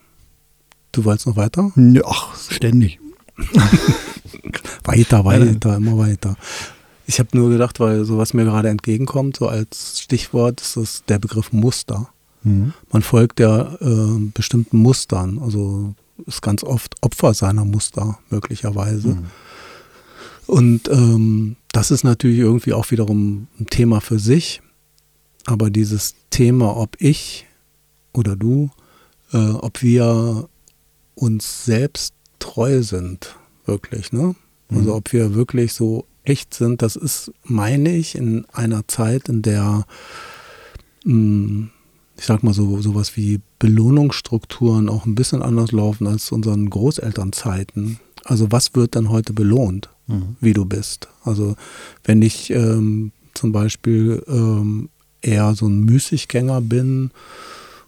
du 0.96 1.04
wolltest 1.04 1.26
noch 1.26 1.36
weiter? 1.36 1.72
Ach, 2.04 2.36
ständig. 2.50 2.98
Weiter, 4.84 5.24
weiter, 5.24 5.76
immer 5.76 5.98
weiter. 5.98 6.36
Ich 7.06 7.18
habe 7.18 7.36
nur 7.36 7.50
gedacht, 7.50 7.80
weil 7.80 8.04
sowas 8.04 8.34
mir 8.34 8.44
gerade 8.44 8.68
entgegenkommt, 8.68 9.36
so 9.36 9.48
als 9.48 10.00
Stichwort 10.00 10.60
ist 10.60 10.76
das 10.76 11.04
der 11.08 11.18
Begriff 11.18 11.52
Muster. 11.52 12.08
Mhm. 12.42 12.72
Man 12.92 13.02
folgt 13.02 13.40
ja 13.40 13.74
äh, 13.80 14.18
bestimmten 14.32 14.78
Mustern, 14.78 15.40
also 15.40 15.94
ist 16.26 16.40
ganz 16.40 16.62
oft 16.62 16.94
Opfer 17.02 17.34
seiner 17.34 17.64
Muster 17.64 18.18
möglicherweise. 18.30 19.08
Mhm. 19.08 19.26
Und 20.46 20.88
ähm, 20.88 21.56
das 21.72 21.90
ist 21.90 22.04
natürlich 22.04 22.38
irgendwie 22.38 22.72
auch 22.72 22.90
wiederum 22.90 23.48
ein 23.58 23.66
Thema 23.66 24.00
für 24.00 24.18
sich. 24.18 24.62
Aber 25.44 25.70
dieses 25.70 26.14
Thema, 26.30 26.76
ob 26.76 26.96
ich 27.00 27.46
oder 28.12 28.36
du, 28.36 28.70
äh, 29.32 29.50
ob 29.50 29.82
wir 29.82 30.48
uns 31.16 31.64
selbst 31.64 32.14
treu 32.38 32.82
sind, 32.82 33.34
wirklich, 33.64 34.12
ne? 34.12 34.36
Also 34.70 34.90
Mhm. 34.90 34.96
ob 34.96 35.12
wir 35.12 35.34
wirklich 35.34 35.72
so 35.72 36.04
echt 36.24 36.54
sind, 36.54 36.82
das 36.82 36.94
ist, 36.96 37.32
meine 37.44 37.96
ich, 37.96 38.14
in 38.14 38.44
einer 38.52 38.86
Zeit, 38.88 39.28
in 39.28 39.42
der, 39.42 39.84
mh, 41.04 41.68
ich 42.18 42.24
sag 42.24 42.42
mal 42.42 42.54
so, 42.54 42.80
sowas 42.80 43.16
wie 43.16 43.40
Belohnungsstrukturen 43.58 44.88
auch 44.88 45.06
ein 45.06 45.14
bisschen 45.14 45.42
anders 45.42 45.72
laufen 45.72 46.06
als 46.06 46.32
unseren 46.32 46.70
Großelternzeiten. 46.70 47.98
Also 48.24 48.50
was 48.50 48.74
wird 48.74 48.96
dann 48.96 49.08
heute 49.10 49.32
belohnt? 49.32 49.88
Mhm. 50.08 50.36
wie 50.40 50.52
du 50.52 50.64
bist. 50.64 51.08
Also 51.24 51.56
wenn 52.04 52.22
ich 52.22 52.50
ähm, 52.50 53.10
zum 53.34 53.50
Beispiel 53.50 54.22
ähm, 54.28 54.88
eher 55.20 55.52
so 55.56 55.66
ein 55.66 55.80
Müßiggänger 55.80 56.60
bin 56.60 57.10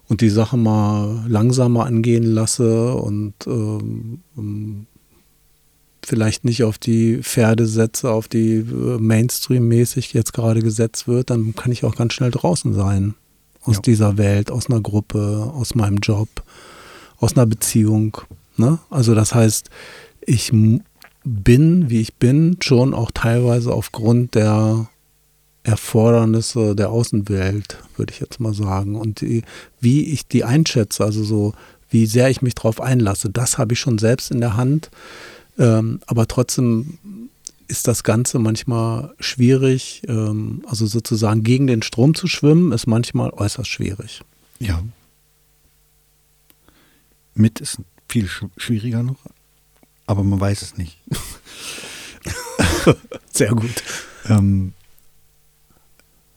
und 0.09 0.21
die 0.21 0.29
Sache 0.29 0.57
mal 0.57 1.23
langsamer 1.27 1.85
angehen 1.85 2.23
lasse 2.23 2.93
und 2.95 3.33
ähm, 3.47 4.19
ähm, 4.37 4.85
vielleicht 6.03 6.43
nicht 6.43 6.63
auf 6.63 6.77
die 6.77 7.19
Pferde 7.21 7.67
setze, 7.67 8.11
auf 8.11 8.27
die 8.27 8.55
äh, 8.55 8.97
Mainstream-mäßig 8.99 10.13
jetzt 10.13 10.33
gerade 10.33 10.61
gesetzt 10.61 11.07
wird, 11.07 11.29
dann 11.29 11.55
kann 11.55 11.71
ich 11.71 11.85
auch 11.85 11.95
ganz 11.95 12.13
schnell 12.13 12.31
draußen 12.31 12.73
sein 12.73 13.13
aus 13.63 13.75
Ja. 13.75 13.81
dieser 13.81 14.17
Welt, 14.17 14.51
aus 14.51 14.67
einer 14.69 14.81
Gruppe, 14.81 15.51
aus 15.55 15.75
meinem 15.75 15.97
Job, 15.97 16.29
aus 17.19 17.35
einer 17.35 17.45
Beziehung. 17.45 18.17
Ne? 18.57 18.79
Also 18.89 19.13
das 19.13 19.35
heißt, 19.35 19.69
ich 20.21 20.51
bin, 21.23 21.89
wie 21.89 22.01
ich 22.01 22.15
bin, 22.15 22.57
schon 22.61 22.93
auch 22.93 23.11
teilweise 23.11 23.71
aufgrund 23.73 24.33
der 24.35 24.89
Erfordernisse 25.63 26.75
der 26.75 26.89
Außenwelt, 26.89 27.77
würde 27.97 28.13
ich 28.13 28.19
jetzt 28.19 28.39
mal 28.39 28.53
sagen. 28.53 28.95
Und 28.95 29.21
die, 29.21 29.43
wie 29.79 30.05
ich 30.05 30.27
die 30.27 30.43
einschätze, 30.43 31.03
also 31.03 31.23
so, 31.23 31.53
wie 31.89 32.05
sehr 32.05 32.29
ich 32.29 32.41
mich 32.41 32.55
darauf 32.55 32.81
einlasse, 32.81 33.29
das 33.29 33.57
habe 33.57 33.73
ich 33.73 33.79
schon 33.79 33.97
selbst 33.97 34.31
in 34.31 34.39
der 34.39 34.55
Hand. 34.57 34.89
Ähm, 35.57 35.99
aber 36.07 36.27
trotzdem 36.27 36.97
ist 37.67 37.87
das 37.87 38.03
Ganze 38.03 38.39
manchmal 38.39 39.13
schwierig. 39.19 40.01
Ähm, 40.07 40.63
also 40.67 40.85
sozusagen 40.87 41.43
gegen 41.43 41.67
den 41.67 41.81
Strom 41.83 42.15
zu 42.15 42.27
schwimmen, 42.27 42.71
ist 42.71 42.87
manchmal 42.87 43.29
äußerst 43.31 43.69
schwierig. 43.69 44.21
Ja. 44.59 44.81
Mit 47.35 47.59
ist 47.59 47.77
viel 48.07 48.25
sch- 48.25 48.49
schwieriger 48.57 49.03
noch, 49.03 49.19
aber 50.07 50.23
man 50.23 50.39
weiß 50.39 50.61
es 50.61 50.77
nicht. 50.77 50.99
Sehr 53.31 53.51
gut. 53.53 53.83
Ähm, 54.25 54.73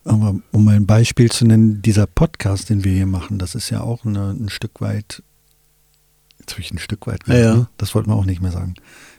aber 0.05 0.35
um 0.51 0.67
ein 0.67 0.85
Beispiel 0.85 1.31
zu 1.31 1.45
nennen, 1.45 1.81
dieser 1.81 2.07
Podcast, 2.07 2.69
den 2.69 2.83
wir 2.83 2.93
hier 2.93 3.05
machen, 3.05 3.39
das 3.39 3.55
ist 3.55 3.69
ja 3.69 3.81
auch 3.81 4.05
eine, 4.05 4.31
ein 4.31 4.49
Stück 4.49 4.81
weit, 4.81 5.23
jetzt 6.39 6.51
habe 6.51 6.61
ich 6.61 6.71
ein 6.71 6.79
Stück 6.79 7.07
weit, 7.07 7.21
Ja, 7.27 7.35
ja. 7.35 7.55
ne? 7.55 7.67
das 7.77 7.95
wollten 7.95 8.09
wir 8.09 8.15
auch 8.15 8.25
nicht 8.25 8.41
mehr 8.41 8.51
sagen. 8.51 8.75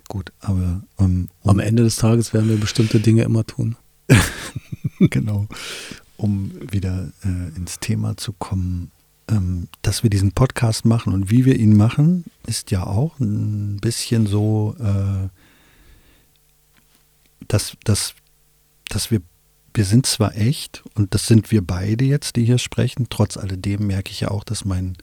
Gut, 0.08 0.32
aber 0.40 0.82
ähm, 0.98 1.28
um, 1.40 1.50
Am 1.50 1.58
Ende 1.60 1.82
des 1.82 1.96
Tages 1.96 2.34
werden 2.34 2.50
wir 2.50 2.58
bestimmte 2.58 3.00
Dinge 3.00 3.22
immer 3.22 3.44
tun. 3.46 3.76
genau, 4.98 5.46
um 6.18 6.52
wieder 6.70 7.10
äh, 7.24 7.56
ins 7.56 7.80
Thema 7.80 8.16
zu 8.18 8.32
kommen, 8.34 8.90
ähm, 9.28 9.68
dass 9.80 10.02
wir 10.02 10.10
diesen 10.10 10.32
Podcast 10.32 10.84
machen 10.84 11.14
und 11.14 11.30
wie 11.30 11.46
wir 11.46 11.56
ihn 11.58 11.76
machen, 11.76 12.24
ist 12.46 12.70
ja 12.70 12.86
auch 12.86 13.18
ein 13.18 13.78
bisschen 13.80 14.26
so, 14.26 14.76
äh, 14.78 15.28
dass, 17.48 17.76
dass, 17.84 18.14
dass 18.88 19.10
wir, 19.10 19.22
wir 19.74 19.84
sind 19.84 20.06
zwar 20.06 20.36
echt 20.36 20.82
und 20.94 21.14
das 21.14 21.26
sind 21.26 21.50
wir 21.50 21.62
beide 21.62 22.04
jetzt, 22.04 22.36
die 22.36 22.44
hier 22.44 22.58
sprechen, 22.58 23.08
trotz 23.10 23.36
alledem 23.36 23.86
merke 23.86 24.10
ich 24.10 24.20
ja 24.20 24.28
auch, 24.30 24.44
dass 24.44 24.64
mein 24.64 24.96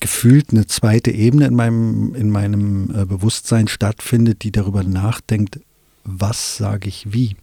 gefühlt 0.00 0.50
eine 0.50 0.66
zweite 0.66 1.10
Ebene 1.10 1.46
in 1.46 1.54
meinem, 1.54 2.14
in 2.14 2.30
meinem 2.30 2.90
äh, 2.94 3.04
Bewusstsein 3.04 3.66
stattfindet, 3.68 4.42
die 4.44 4.52
darüber 4.52 4.84
nachdenkt, 4.84 5.58
was 6.04 6.56
sage 6.56 6.88
ich 6.88 7.12
wie 7.12 7.36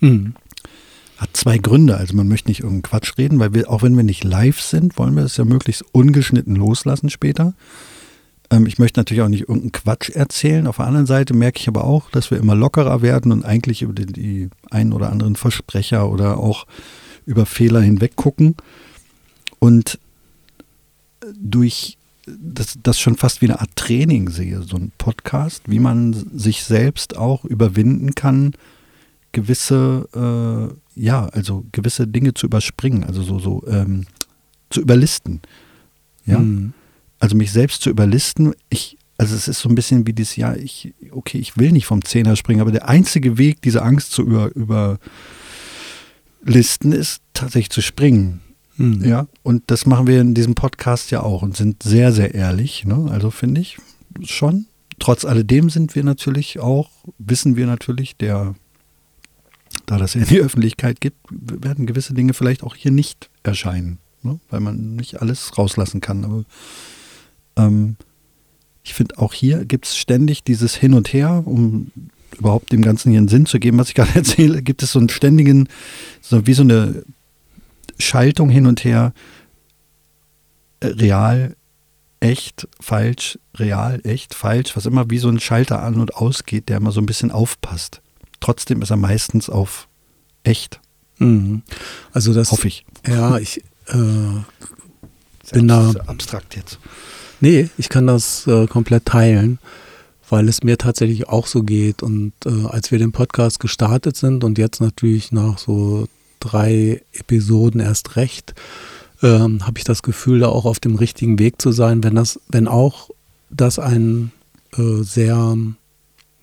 Mhm. 0.00 0.34
hat 1.16 1.30
zwei 1.36 1.58
Gründe. 1.58 1.96
Also 1.96 2.14
man 2.14 2.28
möchte 2.28 2.50
nicht 2.50 2.60
irgendeinen 2.60 2.82
Quatsch 2.82 3.16
reden, 3.16 3.38
weil 3.38 3.54
wir, 3.54 3.70
auch 3.70 3.82
wenn 3.82 3.96
wir 3.96 4.02
nicht 4.02 4.24
live 4.24 4.60
sind, 4.60 4.98
wollen 4.98 5.16
wir 5.16 5.22
es 5.22 5.36
ja 5.36 5.44
möglichst 5.44 5.84
ungeschnitten 5.92 6.56
loslassen 6.56 7.08
später. 7.08 7.54
Ähm, 8.50 8.66
ich 8.66 8.78
möchte 8.78 9.00
natürlich 9.00 9.22
auch 9.22 9.28
nicht 9.28 9.42
irgendeinen 9.42 9.72
Quatsch 9.72 10.10
erzählen. 10.10 10.66
Auf 10.66 10.76
der 10.76 10.86
anderen 10.86 11.06
Seite 11.06 11.34
merke 11.34 11.60
ich 11.60 11.68
aber 11.68 11.84
auch, 11.84 12.10
dass 12.10 12.30
wir 12.30 12.38
immer 12.38 12.54
lockerer 12.54 13.02
werden 13.02 13.32
und 13.32 13.44
eigentlich 13.44 13.82
über 13.82 13.92
die, 13.92 14.06
die 14.06 14.50
einen 14.70 14.92
oder 14.92 15.10
anderen 15.10 15.36
Versprecher 15.36 16.08
oder 16.10 16.38
auch 16.38 16.66
über 17.26 17.46
Fehler 17.46 17.80
hinweg 17.80 18.16
gucken. 18.16 18.56
Und 19.58 19.98
durch 21.34 21.96
das, 22.26 22.78
das 22.82 22.98
schon 22.98 23.16
fast 23.16 23.42
wie 23.42 23.46
eine 23.46 23.60
Art 23.60 23.74
Training 23.76 24.30
sehe, 24.30 24.62
so 24.62 24.76
ein 24.76 24.92
Podcast, 24.98 25.62
wie 25.66 25.78
man 25.78 26.12
sich 26.34 26.64
selbst 26.64 27.16
auch 27.16 27.44
überwinden 27.44 28.14
kann, 28.14 28.52
gewisse, 29.32 30.08
äh, 30.14 31.00
ja, 31.00 31.26
also 31.26 31.64
gewisse 31.72 32.06
Dinge 32.06 32.34
zu 32.34 32.46
überspringen, 32.46 33.04
also 33.04 33.22
so, 33.22 33.38
so 33.38 33.66
ähm, 33.66 34.06
zu 34.70 34.80
überlisten. 34.80 35.40
Ja, 36.24 36.38
Mhm. 36.38 36.72
Also 37.24 37.36
mich 37.36 37.52
selbst 37.52 37.80
zu 37.80 37.88
überlisten. 37.88 38.52
Ich, 38.68 38.98
also 39.16 39.34
es 39.34 39.48
ist 39.48 39.60
so 39.60 39.70
ein 39.70 39.74
bisschen 39.74 40.06
wie 40.06 40.12
dieses 40.12 40.36
Jahr, 40.36 40.58
ich, 40.58 40.92
okay, 41.10 41.38
ich 41.38 41.56
will 41.56 41.72
nicht 41.72 41.86
vom 41.86 42.04
Zehner 42.04 42.36
springen, 42.36 42.60
aber 42.60 42.70
der 42.70 42.86
einzige 42.86 43.38
Weg, 43.38 43.62
diese 43.62 43.80
Angst 43.80 44.10
zu 44.10 44.20
über, 44.20 44.50
überlisten, 46.42 46.92
ist 46.92 47.22
tatsächlich 47.32 47.70
zu 47.70 47.80
springen. 47.80 48.42
Mhm. 48.76 49.02
Ja, 49.06 49.26
und 49.42 49.62
das 49.68 49.86
machen 49.86 50.06
wir 50.06 50.20
in 50.20 50.34
diesem 50.34 50.54
Podcast 50.54 51.10
ja 51.12 51.22
auch 51.22 51.40
und 51.40 51.56
sind 51.56 51.82
sehr, 51.82 52.12
sehr 52.12 52.34
ehrlich. 52.34 52.84
Ne? 52.84 53.08
Also 53.10 53.30
finde 53.30 53.62
ich 53.62 53.78
schon. 54.22 54.66
Trotz 54.98 55.24
alledem 55.24 55.70
sind 55.70 55.94
wir 55.94 56.04
natürlich 56.04 56.60
auch, 56.60 56.90
wissen 57.16 57.56
wir 57.56 57.64
natürlich, 57.64 58.18
der, 58.18 58.54
da 59.86 59.96
das 59.96 60.12
ja 60.12 60.20
in 60.20 60.28
die 60.28 60.40
Öffentlichkeit 60.40 61.00
gibt, 61.00 61.16
werden 61.30 61.86
gewisse 61.86 62.12
Dinge 62.12 62.34
vielleicht 62.34 62.62
auch 62.62 62.76
hier 62.76 62.90
nicht 62.90 63.30
erscheinen, 63.44 63.98
ne? 64.22 64.40
weil 64.50 64.60
man 64.60 64.94
nicht 64.94 65.22
alles 65.22 65.56
rauslassen 65.56 66.02
kann. 66.02 66.26
Aber 66.26 66.44
ähm, 67.56 67.96
ich 68.82 68.94
finde, 68.94 69.18
auch 69.18 69.32
hier 69.32 69.64
gibt 69.64 69.86
es 69.86 69.96
ständig 69.96 70.44
dieses 70.44 70.74
Hin 70.74 70.94
und 70.94 71.12
Her, 71.12 71.42
um 71.46 71.90
überhaupt 72.38 72.72
dem 72.72 72.82
Ganzen 72.82 73.10
hier 73.10 73.18
einen 73.18 73.28
Sinn 73.28 73.46
zu 73.46 73.58
geben, 73.58 73.78
was 73.78 73.88
ich 73.88 73.94
gerade 73.94 74.14
erzähle, 74.14 74.62
gibt 74.62 74.82
es 74.82 74.92
so 74.92 74.98
einen 74.98 75.08
ständigen, 75.08 75.68
so 76.20 76.46
wie 76.46 76.54
so 76.54 76.62
eine 76.62 77.02
Schaltung 77.98 78.50
hin 78.50 78.66
und 78.66 78.84
her, 78.84 79.12
äh, 80.80 80.88
real, 80.88 81.56
echt, 82.20 82.68
falsch, 82.80 83.38
real, 83.56 84.00
echt, 84.04 84.34
falsch, 84.34 84.76
was 84.76 84.86
immer 84.86 85.08
wie 85.10 85.18
so 85.18 85.28
ein 85.28 85.40
Schalter 85.40 85.82
an 85.82 86.00
und 86.00 86.14
ausgeht, 86.16 86.68
der 86.68 86.78
immer 86.78 86.92
so 86.92 87.00
ein 87.00 87.06
bisschen 87.06 87.30
aufpasst. 87.30 88.00
Trotzdem 88.40 88.82
ist 88.82 88.90
er 88.90 88.96
meistens 88.96 89.48
auf 89.48 89.88
echt, 90.42 90.80
Mhm. 91.20 91.62
Also 92.12 92.34
das, 92.34 92.50
hoffe 92.50 92.66
ich. 92.66 92.84
ja, 93.06 93.38
ich, 93.38 93.58
äh, 93.86 93.92
Bin 95.52 95.68
da- 95.68 95.90
abs- 95.90 96.08
abstrakt 96.08 96.56
jetzt. 96.56 96.80
Nee, 97.40 97.68
ich 97.78 97.88
kann 97.88 98.06
das 98.06 98.46
äh, 98.46 98.66
komplett 98.66 99.06
teilen, 99.06 99.58
weil 100.28 100.48
es 100.48 100.62
mir 100.62 100.78
tatsächlich 100.78 101.28
auch 101.28 101.46
so 101.46 101.62
geht. 101.62 102.02
Und 102.02 102.32
äh, 102.46 102.66
als 102.66 102.90
wir 102.90 102.98
den 102.98 103.12
Podcast 103.12 103.60
gestartet 103.60 104.16
sind 104.16 104.44
und 104.44 104.58
jetzt 104.58 104.80
natürlich 104.80 105.32
nach 105.32 105.58
so 105.58 106.06
drei 106.40 107.02
Episoden 107.12 107.80
erst 107.80 108.16
recht, 108.16 108.54
ähm, 109.22 109.66
habe 109.66 109.78
ich 109.78 109.84
das 109.84 110.02
Gefühl, 110.02 110.40
da 110.40 110.48
auch 110.48 110.64
auf 110.64 110.80
dem 110.80 110.96
richtigen 110.96 111.38
Weg 111.38 111.60
zu 111.60 111.72
sein, 111.72 112.04
wenn 112.04 112.14
das, 112.14 112.40
wenn 112.48 112.68
auch 112.68 113.10
das 113.50 113.78
ein 113.78 114.32
äh, 114.76 115.02
sehr 115.02 115.56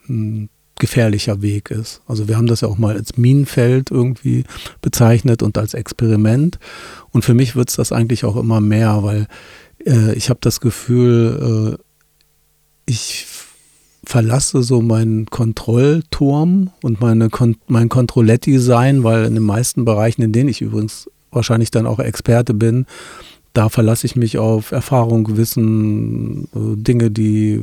mh, 0.08 0.48
gefährlicher 0.82 1.44
Weg 1.44 1.70
ist. 1.70 2.02
Also 2.08 2.28
wir 2.28 2.38
haben 2.38 2.48
das 2.48 2.62
ja 2.62 2.68
auch 2.68 2.80
mal 2.80 2.96
als 2.96 3.16
Minenfeld 3.16 3.92
irgendwie 3.92 4.46
bezeichnet 4.82 5.44
und 5.44 5.58
als 5.58 5.76
Experiment. 5.76 6.58
Und 7.12 7.24
für 7.24 7.36
mich 7.36 7.56
wird 7.56 7.70
es 7.70 7.76
das 7.76 7.92
eigentlich 7.92 8.26
auch 8.26 8.36
immer 8.36 8.62
mehr, 8.62 9.04
weil 9.04 9.28
äh, 9.86 10.14
ich 10.14 10.30
habe 10.30 10.40
das 10.42 10.60
Gefühl, 10.60 11.78
äh, 11.78 11.84
ich 12.86 13.26
verlasse 14.04 14.64
so 14.64 14.82
meinen 14.82 15.28
Kontrollturm 15.28 16.72
und 16.82 17.00
meine 17.00 17.30
Kon 17.30 17.56
mein 17.68 17.90
Kontrolletti-Sein, 17.90 19.04
weil 19.04 19.26
in 19.26 19.36
den 19.36 19.44
meisten 19.44 19.86
Bereichen, 19.86 20.22
in 20.22 20.32
denen 20.32 20.50
ich 20.50 20.62
übrigens 20.62 21.10
wahrscheinlich 21.32 21.72
dann 21.72 21.86
auch 21.86 22.00
Experte 22.00 22.54
bin, 22.54 22.86
da 23.54 23.70
verlasse 23.70 24.08
ich 24.08 24.16
mich 24.16 24.38
auf 24.38 24.72
Erfahrung, 24.72 25.38
Wissen, 25.38 26.46
äh, 26.56 26.76
Dinge, 26.76 27.12
die 27.12 27.62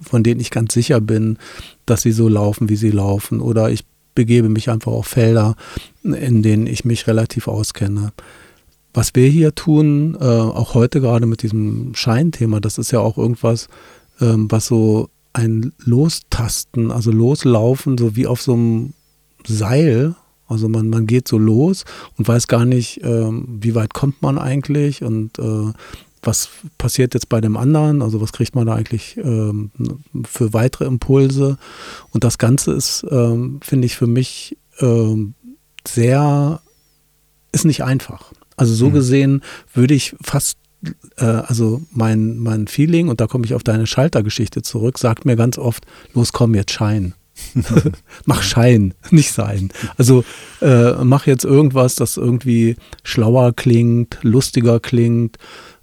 von 0.00 0.22
denen 0.22 0.40
ich 0.40 0.50
ganz 0.50 0.74
sicher 0.74 1.00
bin, 1.00 1.38
dass 1.86 2.02
sie 2.02 2.12
so 2.12 2.28
laufen, 2.28 2.68
wie 2.68 2.76
sie 2.76 2.90
laufen. 2.90 3.40
Oder 3.40 3.70
ich 3.70 3.84
begebe 4.14 4.48
mich 4.48 4.70
einfach 4.70 4.92
auf 4.92 5.06
Felder, 5.06 5.56
in 6.02 6.42
denen 6.42 6.66
ich 6.66 6.84
mich 6.84 7.06
relativ 7.06 7.48
auskenne. 7.48 8.12
Was 8.96 9.14
wir 9.14 9.28
hier 9.28 9.54
tun, 9.54 10.16
äh, 10.18 10.24
auch 10.24 10.72
heute 10.72 11.02
gerade 11.02 11.26
mit 11.26 11.42
diesem 11.42 11.94
Scheinthema, 11.94 12.60
das 12.60 12.78
ist 12.78 12.92
ja 12.92 13.00
auch 13.00 13.18
irgendwas, 13.18 13.68
ähm, 14.22 14.50
was 14.50 14.68
so 14.68 15.10
ein 15.34 15.74
Lostasten, 15.84 16.90
also 16.90 17.10
loslaufen, 17.12 17.98
so 17.98 18.16
wie 18.16 18.26
auf 18.26 18.40
so 18.40 18.54
einem 18.54 18.94
Seil. 19.46 20.14
Also 20.48 20.70
man, 20.70 20.88
man 20.88 21.06
geht 21.06 21.28
so 21.28 21.36
los 21.36 21.84
und 22.16 22.26
weiß 22.26 22.46
gar 22.46 22.64
nicht, 22.64 23.00
ähm, 23.04 23.58
wie 23.60 23.74
weit 23.74 23.92
kommt 23.92 24.22
man 24.22 24.38
eigentlich 24.38 25.02
und 25.02 25.38
äh, 25.38 25.72
was 26.22 26.48
passiert 26.78 27.12
jetzt 27.12 27.28
bei 27.28 27.42
dem 27.42 27.58
anderen, 27.58 28.00
also 28.00 28.22
was 28.22 28.32
kriegt 28.32 28.54
man 28.54 28.66
da 28.66 28.76
eigentlich 28.76 29.18
ähm, 29.18 29.72
für 30.24 30.54
weitere 30.54 30.86
Impulse. 30.86 31.58
Und 32.12 32.24
das 32.24 32.38
Ganze 32.38 32.72
ist, 32.72 33.04
ähm, 33.10 33.60
finde 33.62 33.84
ich, 33.84 33.94
für 33.94 34.06
mich 34.06 34.56
ähm, 34.80 35.34
sehr, 35.86 36.62
ist 37.52 37.66
nicht 37.66 37.84
einfach. 37.84 38.32
Also 38.56 38.74
so 38.74 38.88
mhm. 38.88 38.94
gesehen 38.94 39.42
würde 39.74 39.94
ich 39.94 40.16
fast 40.22 40.58
äh, 41.16 41.24
also 41.24 41.82
mein, 41.90 42.38
mein 42.38 42.66
Feeling, 42.66 43.08
und 43.08 43.20
da 43.20 43.26
komme 43.26 43.44
ich 43.44 43.54
auf 43.54 43.62
deine 43.62 43.86
Schaltergeschichte 43.86 44.62
zurück, 44.62 44.98
sagt 44.98 45.24
mir 45.24 45.36
ganz 45.36 45.58
oft, 45.58 45.86
los 46.14 46.32
komm, 46.32 46.54
jetzt 46.54 46.72
Schein. 46.72 47.14
mach 48.24 48.42
Schein, 48.42 48.94
nicht 49.10 49.32
sein. 49.32 49.70
Also 49.98 50.24
äh, 50.62 50.92
mach 51.04 51.26
jetzt 51.26 51.44
irgendwas, 51.44 51.94
das 51.94 52.16
irgendwie 52.16 52.76
schlauer 53.02 53.52
klingt, 53.52 54.18
lustiger 54.22 54.80
klingt, 54.80 55.36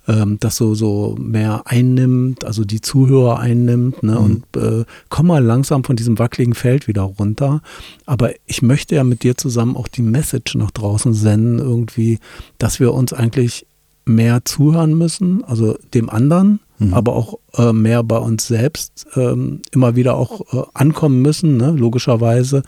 ähm, 0.07 0.37
das 0.39 0.57
so, 0.57 0.75
so 0.75 1.15
mehr 1.19 1.63
einnimmt, 1.65 2.43
also 2.43 2.63
die 2.63 2.81
Zuhörer 2.81 3.39
einnimmt 3.39 4.03
ne? 4.03 4.13
Mhm. 4.13 4.17
und 4.17 4.57
äh, 4.57 4.85
komm 5.09 5.27
mal 5.27 5.43
langsam 5.43 5.83
von 5.83 5.95
diesem 5.95 6.19
wackeligen 6.19 6.53
Feld 6.53 6.87
wieder 6.87 7.03
runter. 7.03 7.61
Aber 8.05 8.31
ich 8.45 8.61
möchte 8.61 8.95
ja 8.95 9.03
mit 9.03 9.23
dir 9.23 9.37
zusammen 9.37 9.75
auch 9.75 9.87
die 9.87 10.01
Message 10.01 10.55
nach 10.55 10.71
draußen 10.71 11.13
senden, 11.13 11.59
irgendwie, 11.59 12.19
dass 12.57 12.79
wir 12.79 12.93
uns 12.93 13.13
eigentlich 13.13 13.65
mehr 14.05 14.43
zuhören 14.43 14.97
müssen, 14.97 15.43
also 15.45 15.77
dem 15.93 16.09
anderen, 16.09 16.59
mhm. 16.77 16.93
aber 16.93 17.15
auch 17.15 17.39
äh, 17.55 17.71
mehr 17.71 18.03
bei 18.03 18.17
uns 18.17 18.47
selbst 18.47 19.05
ähm, 19.15 19.61
immer 19.71 19.95
wieder 19.95 20.15
auch 20.15 20.41
äh, 20.53 20.63
ankommen 20.73 21.21
müssen, 21.21 21.57
ne, 21.57 21.71
logischerweise, 21.71 22.63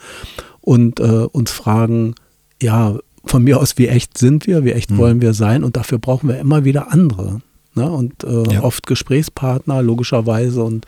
und 0.62 0.98
äh, 0.98 1.26
uns 1.30 1.50
fragen, 1.52 2.14
ja, 2.60 2.96
von 3.26 3.42
mir 3.42 3.60
aus, 3.60 3.76
wie 3.78 3.88
echt 3.88 4.16
sind 4.16 4.46
wir, 4.46 4.64
wie 4.64 4.72
echt 4.72 4.90
mhm. 4.90 4.98
wollen 4.98 5.20
wir 5.20 5.34
sein 5.34 5.64
und 5.64 5.76
dafür 5.76 5.98
brauchen 5.98 6.28
wir 6.28 6.38
immer 6.38 6.64
wieder 6.64 6.92
andere. 6.92 7.40
Ne? 7.74 7.90
Und 7.90 8.24
äh, 8.24 8.54
ja. 8.54 8.62
oft 8.62 8.86
Gesprächspartner, 8.86 9.82
logischerweise. 9.82 10.62
Und 10.62 10.86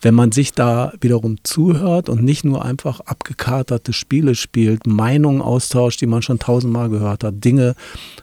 wenn 0.00 0.14
man 0.14 0.32
sich 0.32 0.52
da 0.52 0.92
wiederum 1.00 1.36
zuhört 1.42 2.08
und 2.08 2.22
nicht 2.22 2.44
nur 2.44 2.64
einfach 2.64 3.00
abgekaterte 3.00 3.92
Spiele 3.92 4.34
spielt, 4.34 4.86
Meinungen 4.86 5.42
austauscht, 5.42 6.00
die 6.00 6.06
man 6.06 6.22
schon 6.22 6.38
tausendmal 6.38 6.88
gehört 6.88 7.24
hat, 7.24 7.44
Dinge 7.44 7.74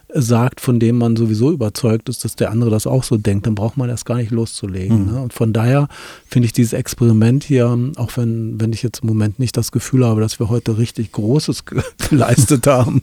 sagt, 0.09 0.61
von 0.61 0.79
denen 0.79 0.97
man 0.97 1.15
sowieso 1.15 1.51
überzeugt 1.51 2.09
ist, 2.09 2.23
dass 2.23 2.35
der 2.35 2.49
andere 2.49 2.69
das 2.69 2.87
auch 2.87 3.03
so 3.03 3.17
denkt, 3.17 3.45
dann 3.45 3.55
braucht 3.55 3.77
man 3.77 3.89
das 3.89 4.05
gar 4.05 4.15
nicht 4.15 4.31
loszulegen. 4.31 5.05
Mhm. 5.05 5.11
Ne? 5.11 5.21
Und 5.21 5.33
von 5.33 5.53
daher 5.53 5.87
finde 6.25 6.45
ich 6.45 6.53
dieses 6.53 6.73
Experiment 6.73 7.43
hier, 7.43 7.77
auch 7.97 8.15
wenn, 8.15 8.59
wenn 8.59 8.73
ich 8.73 8.83
jetzt 8.83 9.01
im 9.01 9.07
Moment 9.09 9.37
nicht 9.37 9.57
das 9.57 9.71
Gefühl 9.71 10.05
habe, 10.05 10.21
dass 10.21 10.39
wir 10.39 10.49
heute 10.49 10.77
richtig 10.77 11.11
Großes 11.11 11.65
geleistet 12.09 12.67
haben, 12.67 13.01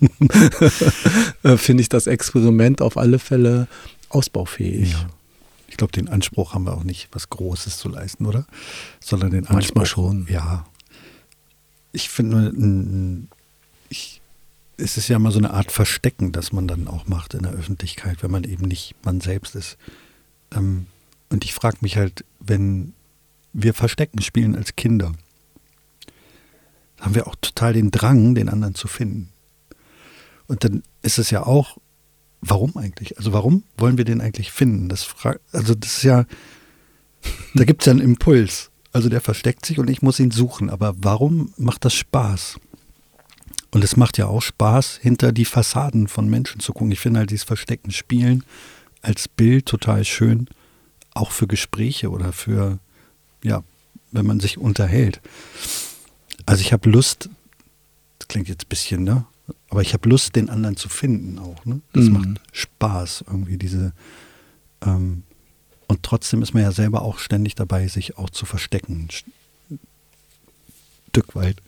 äh, 1.43 1.57
finde 1.57 1.83
ich 1.83 1.89
das 1.89 2.07
Experiment 2.07 2.81
auf 2.81 2.97
alle 2.97 3.19
Fälle 3.19 3.69
ausbaufähig. 4.09 4.93
Ja. 4.93 5.07
Ich 5.69 5.77
glaube, 5.77 5.93
den 5.93 6.09
Anspruch 6.09 6.55
haben 6.55 6.67
wir 6.67 6.75
auch 6.75 6.85
nicht, 6.85 7.09
was 7.13 7.31
Großes 7.31 7.79
zu 7.79 7.89
leisten, 7.89 8.27
oder? 8.27 8.47
Sondern 9.01 9.31
den 9.31 9.41
Anspruch. 9.41 9.55
Manchmal 9.55 9.87
schon. 9.87 10.27
Ja. 10.29 10.67
Ich 11.93 12.09
finde, 12.09 12.53
ich, 13.89 14.21
es 14.77 14.97
ist 14.97 15.09
ja 15.09 15.19
mal 15.19 15.33
so 15.33 15.39
eine 15.39 15.53
Art 15.53 15.73
Verstecken, 15.73 16.33
das 16.33 16.53
man 16.53 16.69
dann 16.69 16.89
auch 16.89 17.07
macht 17.07 17.35
in 17.35 17.43
der 17.43 17.53
Öffentlichkeit, 17.53 18.23
wenn 18.23 18.31
man 18.31 18.45
eben 18.45 18.67
nicht 18.67 18.95
man 19.05 19.21
selbst 19.21 19.55
ist. 19.55 19.77
Ähm, 20.53 20.87
und 21.31 21.45
ich 21.45 21.55
frage 21.55 21.79
mich 21.81 21.97
halt, 21.97 22.25
wenn 22.41 22.93
wir 23.53 23.75
Verstecken 23.75 24.21
spielen 24.21 24.57
als 24.57 24.77
Kinder, 24.77 25.13
haben 27.01 27.15
wir 27.15 27.27
auch 27.27 27.37
total 27.37 27.73
den 27.73 27.91
Drang, 27.91 28.35
den 28.35 28.49
anderen 28.49 28.75
zu 28.75 28.89
finden. 28.89 29.31
Und 30.47 30.65
dann 30.65 30.83
ist 31.03 31.19
es 31.19 31.31
ja 31.31 31.45
auch 31.45 31.79
warum 32.49 32.77
eigentlich? 32.77 33.17
Also 33.19 33.33
warum 33.33 33.65
wollen 33.77 33.99
wir 33.99 34.05
den 34.05 34.21
eigentlich 34.21 34.53
finden? 34.53 34.89
Das 34.89 35.07
also 35.53 35.75
das 35.75 35.99
ist 35.99 36.03
ja, 36.03 36.25
da 37.55 37.65
gibt 37.65 37.83
es 37.83 37.87
ja 37.87 37.93
einen 37.93 38.01
Impuls. 38.01 38.71
Also 38.93 39.09
der 39.09 39.21
versteckt 39.21 39.67
sich 39.67 39.79
und 39.79 39.91
ich 39.91 40.03
muss 40.03 40.21
ihn 40.21 40.31
suchen. 40.31 40.71
Aber 40.71 40.95
warum 40.97 41.53
macht 41.57 41.85
das 41.85 41.95
Spaß? 41.95 42.61
Und 43.73 43.83
es 43.83 43.97
macht 43.97 44.19
ja 44.19 44.27
auch 44.27 44.41
Spaß, 44.41 44.99
hinter 45.03 45.33
die 45.33 45.45
Fassaden 45.45 46.07
von 46.07 46.29
Menschen 46.29 46.61
zu 46.61 46.73
gucken. 46.73 46.93
Ich 46.93 47.01
finde 47.01 47.21
halt 47.21 47.31
dieses 47.31 47.45
Verstecken 47.45 47.91
Spielen 47.91 48.45
als 49.03 49.27
Bild 49.27 49.67
total 49.67 50.05
schön, 50.05 50.49
auch 51.13 51.33
für 51.33 51.49
Gespräche 51.49 52.11
oder 52.11 52.33
für, 52.33 52.79
ja, 53.43 53.65
wenn 54.13 54.27
man 54.27 54.39
sich 54.39 54.59
unterhält. 54.59 55.21
Also 56.47 56.61
ich 56.61 56.73
habe 56.73 56.89
Lust, 56.89 57.29
das 58.21 58.29
klingt 58.29 58.49
jetzt 58.49 58.67
ein 58.67 58.69
bisschen, 58.69 59.03
ne? 59.03 59.27
Aber 59.69 59.83
ich 59.83 59.93
habe 59.93 60.09
Lust, 60.09 60.37
den 60.37 60.49
anderen 60.49 60.77
zu 60.77 60.89
finden 60.89 61.39
auch. 61.39 61.65
Ne? 61.65 61.81
Das 61.93 62.05
mhm. 62.05 62.13
macht 62.13 62.29
Spaß, 62.53 63.25
irgendwie 63.27 63.59
diese. 63.59 63.93
Ähm, 64.85 65.25
und 65.87 66.03
trotzdem 66.03 66.43
ist 66.43 66.55
man 66.55 66.63
ja 66.63 66.73
selber 66.73 67.03
auch 67.03 67.19
ständig 67.19 67.55
dabei, 67.55 67.87
sich 67.89 68.17
auch 68.17 68.31
zu 68.31 68.47
verstecken. 68.47 69.09
Stück 71.11 71.37
weit. 71.37 71.63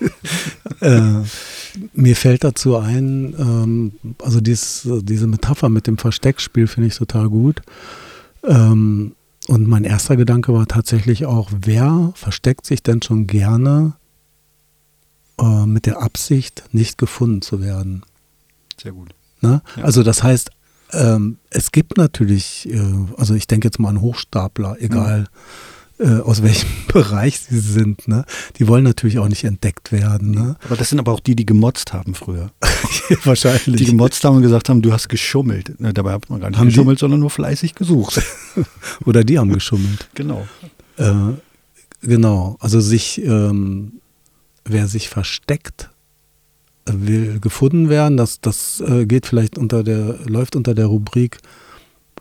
äh, 0.80 1.22
mir 1.92 2.16
fällt 2.16 2.44
dazu 2.44 2.76
ein, 2.76 3.34
ähm, 3.38 3.92
also 4.22 4.40
dies, 4.40 4.88
diese 5.02 5.26
Metapher 5.26 5.68
mit 5.68 5.86
dem 5.86 5.98
Versteckspiel 5.98 6.66
finde 6.66 6.88
ich 6.88 6.96
total 6.96 7.28
gut. 7.28 7.60
Ähm, 8.44 9.14
und 9.48 9.66
mein 9.68 9.84
erster 9.84 10.16
Gedanke 10.16 10.54
war 10.54 10.66
tatsächlich 10.66 11.26
auch, 11.26 11.50
wer 11.54 12.12
versteckt 12.14 12.64
sich 12.64 12.82
denn 12.82 13.02
schon 13.02 13.26
gerne 13.26 13.94
äh, 15.40 15.66
mit 15.66 15.86
der 15.86 16.02
Absicht, 16.02 16.64
nicht 16.72 16.98
gefunden 16.98 17.42
zu 17.42 17.60
werden. 17.60 18.02
Sehr 18.80 18.92
gut. 18.92 19.10
Ne? 19.40 19.62
Ja. 19.76 19.84
Also 19.84 20.02
das 20.02 20.22
heißt, 20.22 20.50
ähm, 20.92 21.38
es 21.50 21.72
gibt 21.72 21.96
natürlich, 21.96 22.68
äh, 22.68 22.80
also 23.16 23.34
ich 23.34 23.46
denke 23.46 23.68
jetzt 23.68 23.78
mal 23.78 23.90
an 23.90 24.00
Hochstapler, 24.00 24.76
egal 24.80 25.26
mhm. 25.98 26.06
äh, 26.06 26.20
aus 26.20 26.42
welchem 26.42 26.68
Bereich 26.92 27.40
sie 27.40 27.60
sind, 27.60 28.08
ne? 28.08 28.24
die 28.58 28.66
wollen 28.68 28.84
natürlich 28.84 29.18
auch 29.18 29.28
nicht 29.28 29.44
entdeckt 29.44 29.92
werden. 29.92 30.32
Ne? 30.32 30.56
Aber 30.64 30.76
das 30.76 30.90
sind 30.90 30.98
aber 30.98 31.12
auch 31.12 31.20
die, 31.20 31.36
die 31.36 31.46
gemotzt 31.46 31.92
haben 31.92 32.14
früher. 32.14 32.50
Wahrscheinlich. 33.24 33.76
Die 33.76 33.84
gemotzt 33.84 34.24
haben 34.24 34.36
und 34.36 34.42
gesagt 34.42 34.68
haben, 34.68 34.82
du 34.82 34.92
hast 34.92 35.08
geschummelt. 35.08 35.80
Ne, 35.80 35.92
dabei 35.92 36.12
hat 36.12 36.28
man 36.30 36.40
gar 36.40 36.50
nicht 36.50 36.58
haben 36.58 36.68
geschummelt, 36.68 36.98
die? 36.98 37.00
sondern 37.00 37.20
nur 37.20 37.30
fleißig 37.30 37.74
gesucht. 37.74 38.22
Oder 39.04 39.24
die 39.24 39.38
haben 39.38 39.52
geschummelt. 39.52 40.08
Genau. 40.14 40.46
Äh, 40.96 41.12
genau, 42.02 42.56
also 42.60 42.80
sich 42.80 43.22
ähm, 43.24 43.99
wer 44.64 44.86
sich 44.86 45.08
versteckt, 45.08 45.90
will 46.86 47.40
gefunden 47.40 47.88
werden. 47.88 48.16
Das, 48.16 48.40
das 48.40 48.80
äh, 48.80 49.06
geht 49.06 49.26
vielleicht 49.26 49.58
unter 49.58 49.82
der, 49.84 50.18
läuft 50.26 50.56
unter 50.56 50.74
der 50.74 50.86
Rubrik, 50.86 51.38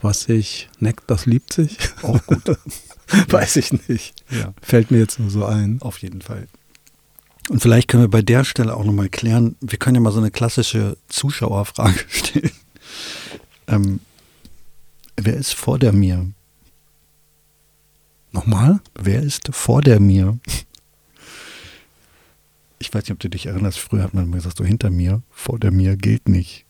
was 0.02 0.21
sich 0.21 0.69
neckt, 0.80 1.10
das 1.10 1.25
liebt 1.25 1.54
sich. 1.54 1.78
Auch 2.02 2.25
gut. 2.25 2.58
Weiß 3.30 3.56
ich 3.56 3.88
nicht. 3.88 4.13
Ja. 4.30 4.54
Fällt 4.62 4.91
mir 4.91 4.99
jetzt 4.99 5.19
nur 5.19 5.30
so 5.30 5.45
ein. 5.45 5.82
Auf 5.82 5.99
jeden 5.99 6.21
Fall. 6.21 6.47
Und 7.49 7.62
vielleicht 7.62 7.88
können 7.88 8.04
wir 8.04 8.10
bei 8.10 8.21
der 8.21 8.43
Stelle 8.43 8.75
auch 8.75 8.84
nochmal 8.84 9.10
klären, 9.10 9.56
wir 9.60 9.80
können 9.80 9.95
ja 9.95 10.02
mal 10.02 10.12
so 10.12 10.19
eine 10.19 10.30
klassische 10.30 10.97
Zuschauerfrage 11.08 11.99
stellen. 12.08 12.52
Ähm, 13.67 13.99
wer 15.17 15.36
ist 15.36 15.54
vor 15.54 15.80
der 15.80 15.91
mir? 15.91 16.32
Nochmal? 18.32 18.80
Wer 18.93 19.23
ist 19.23 19.49
vor 19.52 19.82
der 19.82 19.99
mir? 19.99 20.38
Ich 22.80 22.94
weiß 22.94 23.04
nicht, 23.04 23.12
ob 23.12 23.20
du 23.20 23.30
dich 23.30 23.46
erinnerst, 23.46 23.80
früher 23.80 24.04
hat 24.04 24.13
man 24.13 24.26
immer 24.26 24.38
gesagt, 24.38 24.58
so 24.58 24.63
hinter 24.63 24.89
mir, 24.89 25.22
vor 25.30 25.60
der 25.60 25.72
mir 25.72 25.98
gilt 25.98 26.30
nicht. 26.30 26.65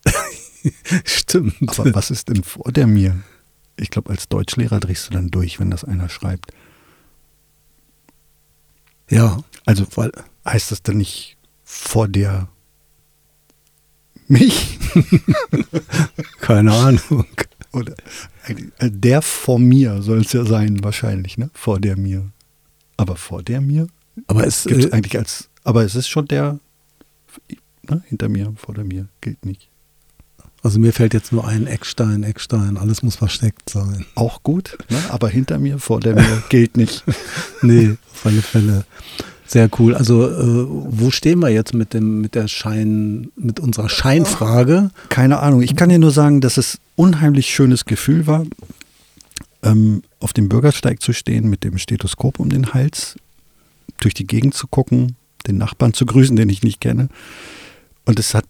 Stimmt. 1.06 1.80
Aber 1.80 1.94
was 1.94 2.12
ist 2.12 2.30
denn 2.30 2.44
vor 2.44 2.72
der 2.72 2.88
mir? 2.88 3.22
Ich 3.78 3.92
glaube, 3.92 4.10
als 4.10 4.28
Deutschlehrer 4.28 4.80
drehst 4.80 5.08
du 5.08 5.14
dann 5.14 5.30
durch, 5.30 5.60
wenn 5.60 5.70
das 5.72 5.84
einer 5.84 6.10
schreibt. 6.10 6.52
Ja. 9.10 9.44
Also 9.66 9.86
weil, 9.96 10.12
heißt 10.46 10.72
das 10.72 10.82
dann 10.82 10.98
nicht 10.98 11.38
vor 11.64 12.08
der 12.08 12.50
mich? 14.28 14.80
Keine 16.42 16.74
Ahnung. 16.74 17.26
Oder 17.72 17.94
äh, 18.48 18.90
der 18.90 19.22
vor 19.22 19.60
mir 19.60 20.02
soll 20.02 20.22
es 20.22 20.34
ja 20.34 20.44
sein, 20.44 20.84
wahrscheinlich, 20.84 21.38
ne? 21.38 21.52
Vor 21.54 21.80
der 21.80 21.98
mir. 21.98 22.32
Aber 22.98 23.16
vor 23.16 23.44
der 23.44 23.62
mir? 23.62 23.88
Aber 24.28 24.46
es 24.46 24.64
gibt 24.64 24.86
äh, 24.86 24.92
eigentlich 24.92 25.18
als 25.18 25.50
aber 25.64 25.84
es 25.84 25.96
ist 25.96 26.08
schon 26.08 26.28
der 26.28 26.60
ne, 27.90 28.04
hinter 28.08 28.30
mir, 28.30 28.54
vor 28.56 28.78
mir, 28.84 29.08
gilt 29.22 29.46
nicht. 29.46 29.70
Also 30.62 30.78
mir 30.80 30.92
fällt 30.92 31.14
jetzt 31.14 31.32
nur 31.32 31.48
ein 31.48 31.68
Eckstein, 31.68 32.24
Eckstein, 32.24 32.78
alles 32.78 33.02
muss 33.02 33.16
versteckt 33.16 33.70
sein. 33.70 34.06
Auch 34.16 34.44
gut, 34.44 34.78
ne? 34.90 34.98
aber 35.10 35.30
hinter 35.30 35.58
mir, 35.58 35.80
vor 35.80 36.02
der 36.02 36.16
mir 36.16 36.44
gilt 36.50 36.76
nicht. 36.76 37.04
nee, 37.62 37.96
auf 38.14 38.26
alle 38.26 38.42
Fälle. 38.42 38.86
Sehr 39.46 39.70
cool. 39.80 39.96
Also 39.96 40.28
äh, 40.28 40.66
wo 40.68 41.10
stehen 41.12 41.40
wir 41.40 41.50
jetzt 41.50 41.74
mit 41.74 41.94
dem 41.94 42.22
mit 42.22 42.36
der 42.36 42.48
Schein 42.48 43.32
mit 43.36 43.60
unserer 43.60 43.90
Scheinfrage? 43.90 44.92
Keine 45.08 45.40
Ahnung. 45.40 45.62
Ich 45.62 45.76
kann 45.76 45.90
dir 45.90 45.98
nur 45.98 46.12
sagen, 46.12 46.40
dass 46.40 46.58
es 46.58 46.80
unheimlich 46.96 47.48
schönes 47.48 47.86
Gefühl 47.86 48.28
war, 48.28 48.46
ähm, 49.64 50.04
auf 50.20 50.34
dem 50.34 50.50
Bürgersteig 50.50 51.02
zu 51.02 51.14
stehen 51.14 51.50
mit 51.50 51.64
dem 51.64 51.78
Stethoskop 51.78 52.40
um 52.40 52.50
den 52.50 52.74
Hals, 52.74 53.16
durch 54.00 54.14
die 54.14 54.28
Gegend 54.28 54.54
zu 54.54 54.68
gucken, 54.68 55.16
den 55.48 55.58
Nachbarn 55.58 55.94
zu 55.94 56.06
grüßen, 56.06 56.36
den 56.36 56.50
ich 56.50 56.64
nicht 56.64 56.82
kenne. 56.82 57.10
Und 58.06 58.20
es 58.20 58.34
hat, 58.34 58.46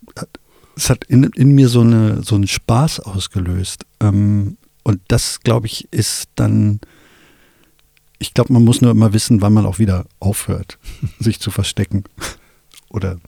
es 0.76 0.90
hat 0.90 1.04
in, 1.06 1.24
in 1.24 1.52
mir 1.52 1.70
so, 1.70 1.82
eine, 1.82 2.24
so 2.24 2.36
einen 2.36 2.48
Spaß 2.48 3.02
ausgelöst. 3.02 3.86
Ähm, 4.00 4.58
und 4.84 5.02
das, 5.08 5.42
glaube 5.42 5.68
ich, 5.68 5.88
ist 5.92 6.30
dann, 6.36 6.80
ich 8.18 8.34
glaube, 8.34 8.54
man 8.54 8.64
muss 8.64 8.82
nur 8.82 8.92
immer 8.92 9.14
wissen, 9.14 9.42
wann 9.42 9.54
man 9.54 9.66
auch 9.66 9.80
wieder 9.80 10.06
aufhört, 10.20 10.80
sich 11.20 11.40
zu 11.40 11.52
verstecken. 11.52 12.04
Oder 12.90 13.20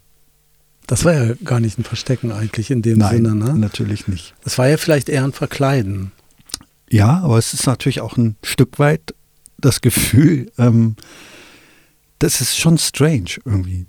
das 0.87 1.05
war 1.05 1.13
ja 1.13 1.33
gar 1.43 1.59
nicht 1.59 1.77
ein 1.77 1.83
Verstecken 1.83 2.31
eigentlich 2.31 2.71
in 2.71 2.81
dem 2.81 2.97
Nein, 2.97 3.17
Sinne, 3.17 3.35
ne? 3.35 3.57
natürlich 3.57 4.07
nicht. 4.07 4.33
Das 4.43 4.57
war 4.57 4.67
ja 4.67 4.77
vielleicht 4.77 5.07
eher 5.07 5.23
ein 5.23 5.31
Verkleiden. 5.31 6.11
Ja, 6.89 7.19
aber 7.19 7.37
es 7.37 7.53
ist 7.53 7.65
natürlich 7.65 8.01
auch 8.01 8.17
ein 8.17 8.35
Stück 8.43 8.79
weit 8.79 9.15
das 9.57 9.79
Gefühl, 9.79 10.51
ähm, 10.57 10.95
das 12.21 12.39
ist 12.39 12.55
schon 12.55 12.77
strange 12.77 13.37
irgendwie. 13.45 13.87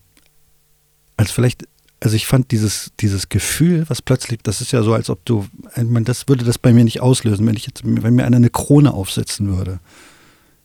Also 1.19 1.35
vielleicht, 1.35 1.69
also 2.01 2.17
ich 2.17 2.27
fand 2.27 2.51
dieses, 2.51 2.91
dieses 2.99 3.29
Gefühl, 3.29 3.85
was 3.89 4.01
plötzlich, 4.01 4.41
das 4.43 4.63
ist 4.63 4.73
ja 4.73 4.83
so, 4.83 4.95
als 4.95 5.11
ob 5.11 5.25
du, 5.27 5.47
ich 5.77 5.85
meine, 5.85 6.07
das 6.07 6.29
würde 6.29 6.45
das 6.45 6.57
bei 6.57 6.73
mir 6.73 6.85
nicht 6.85 7.03
auslösen, 7.03 7.47
wenn 7.47 7.57
ich 7.57 7.67
jetzt, 7.67 7.83
wenn 7.85 8.15
mir 8.15 8.25
einer 8.25 8.39
eine 8.39 8.49
Krone 8.49 8.95
aufsetzen 8.95 9.55
würde, 9.55 9.81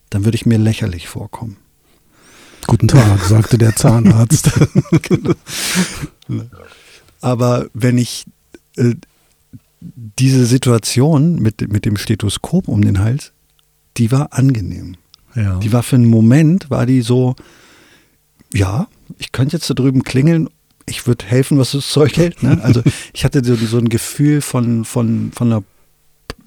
dann 0.08 0.24
würde 0.24 0.36
ich 0.36 0.46
mir 0.46 0.56
lächerlich 0.56 1.08
vorkommen. 1.08 1.58
Guten 2.66 2.88
Tag, 2.88 3.22
sagte 3.24 3.58
der 3.58 3.76
Zahnarzt. 3.76 4.50
genau. 5.02 5.34
Aber 7.20 7.66
wenn 7.74 7.98
ich 7.98 8.24
äh, 8.76 8.94
diese 9.80 10.46
Situation 10.46 11.36
mit, 11.36 11.70
mit 11.70 11.84
dem 11.84 11.98
Stethoskop 11.98 12.66
um 12.66 12.82
den 12.82 12.98
Hals, 12.98 13.32
die 13.98 14.10
war 14.10 14.32
angenehm. 14.32 14.96
Ja. 15.38 15.58
Die 15.58 15.72
war 15.72 15.82
für 15.82 15.96
einen 15.96 16.06
Moment, 16.10 16.70
war 16.70 16.86
die 16.86 17.00
so, 17.00 17.36
ja, 18.52 18.88
ich 19.18 19.32
könnte 19.32 19.56
jetzt 19.56 19.70
da 19.70 19.74
drüben 19.74 20.02
klingeln, 20.02 20.48
ich 20.86 21.06
würde 21.06 21.24
helfen, 21.26 21.58
was 21.58 21.72
das 21.72 21.88
Zeug 21.88 22.16
hält. 22.16 22.42
Ne? 22.42 22.60
Also 22.62 22.82
ich 23.12 23.24
hatte 23.24 23.44
so, 23.44 23.54
so 23.54 23.78
ein 23.78 23.88
Gefühl 23.88 24.40
von, 24.40 24.84
von, 24.84 25.32
von, 25.32 25.52
einer, 25.52 25.62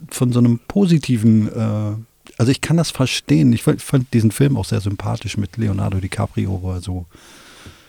von 0.09 0.31
so 0.31 0.39
einem 0.39 0.59
positiven, 0.67 1.47
äh, 1.47 1.95
also 2.37 2.51
ich 2.51 2.61
kann 2.61 2.77
das 2.77 2.91
verstehen. 2.91 3.53
Ich 3.53 3.63
fand, 3.63 4.13
diesen 4.13 4.31
Film 4.31 4.57
auch 4.57 4.65
sehr 4.65 4.81
sympathisch 4.81 5.37
mit 5.37 5.57
Leonardo 5.57 5.99
DiCaprio, 5.99 6.59
wo 6.61 6.71
er 6.71 6.81
so 6.81 7.05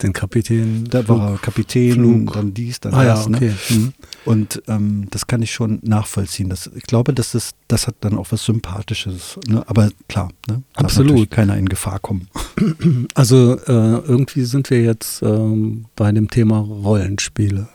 den 0.02 0.12
Kapitän. 0.12 0.84
Da 0.90 1.06
war 1.08 1.32
er 1.32 1.38
Kapitän, 1.38 1.94
Flug. 1.94 2.32
dann 2.32 2.54
dies, 2.54 2.80
dann 2.80 2.94
Ah 2.94 3.04
ja, 3.04 3.14
das. 3.14 3.28
Ne? 3.28 3.36
okay. 3.36 3.52
Mhm. 3.70 3.92
Und 4.24 4.62
ähm, 4.68 5.06
das 5.10 5.26
kann 5.26 5.42
ich 5.42 5.52
schon 5.52 5.78
nachvollziehen. 5.82 6.48
Das, 6.48 6.70
ich 6.74 6.84
glaube, 6.84 7.12
das, 7.12 7.54
das 7.68 7.86
hat 7.86 7.96
dann 8.00 8.16
auch 8.18 8.26
was 8.30 8.44
Sympathisches. 8.44 9.38
Ne? 9.48 9.62
Aber 9.68 9.90
klar, 10.08 10.30
ne? 10.48 10.62
Absolut. 10.74 11.30
keiner 11.30 11.56
in 11.56 11.68
Gefahr 11.68 11.98
kommen. 11.98 12.28
Also 13.14 13.58
äh, 13.66 13.98
irgendwie 14.06 14.44
sind 14.44 14.70
wir 14.70 14.82
jetzt 14.82 15.22
ähm, 15.22 15.86
bei 15.96 16.10
dem 16.12 16.30
Thema 16.30 16.58
Rollenspiele. 16.58 17.68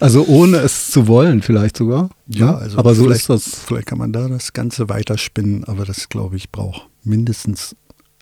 also 0.00 0.24
ohne 0.26 0.58
es 0.58 0.90
zu 0.90 1.06
wollen 1.06 1.42
vielleicht 1.42 1.76
sogar. 1.76 2.10
Ja, 2.28 2.52
ne? 2.52 2.58
also 2.58 2.78
aber 2.78 2.94
so 2.94 3.08
ist 3.08 3.28
das. 3.28 3.60
Vielleicht 3.66 3.86
kann 3.86 3.98
man 3.98 4.12
da 4.12 4.28
das 4.28 4.52
Ganze 4.52 4.88
weiterspinnen, 4.88 5.64
aber 5.64 5.84
das, 5.84 6.08
glaube 6.08 6.36
ich, 6.36 6.50
braucht 6.50 6.88
mindestens 7.04 7.76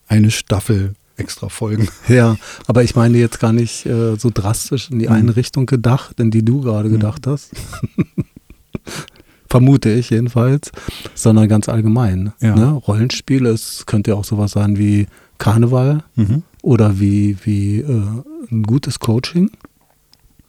eine 0.08 0.30
Staffel 0.30 0.94
extra 1.16 1.48
Folgen. 1.48 1.88
Ja, 2.08 2.36
aber 2.66 2.82
ich 2.84 2.94
meine 2.96 3.18
jetzt 3.18 3.40
gar 3.40 3.52
nicht 3.52 3.86
äh, 3.86 4.16
so 4.16 4.30
drastisch 4.32 4.90
in 4.90 4.98
die 5.00 5.06
Mhm. 5.06 5.12
eine 5.12 5.36
Richtung 5.36 5.66
gedacht, 5.66 6.18
in 6.20 6.30
die 6.30 6.44
du 6.44 6.60
gerade 6.62 6.88
Mhm. 6.88 6.92
gedacht 6.94 7.26
hast. 7.26 7.50
Vermute 9.48 9.90
ich 9.90 10.10
jedenfalls, 10.10 10.70
sondern 11.14 11.48
ganz 11.48 11.68
allgemein. 11.70 12.32
Ja. 12.40 12.54
Ne? 12.54 12.66
Rollenspiele, 12.72 13.48
es 13.50 13.86
könnte 13.86 14.10
ja 14.10 14.16
auch 14.16 14.24
sowas 14.24 14.52
sein 14.52 14.76
wie 14.76 15.06
Karneval 15.38 16.04
Mhm. 16.16 16.42
oder 16.62 17.00
wie, 17.00 17.36
wie 17.44 17.80
äh, 17.80 18.02
ein 18.50 18.62
gutes 18.64 18.98
Coaching, 19.00 19.50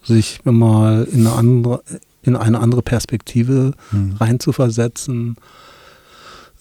sich 0.04 0.40
mal 0.44 1.08
in 1.12 1.22
eine 1.28 1.34
andere, 1.36 1.82
in 2.24 2.36
eine 2.36 2.60
andere 2.60 2.82
Perspektive 2.82 3.72
Mhm. 3.92 4.16
reinzuversetzen. 4.20 5.38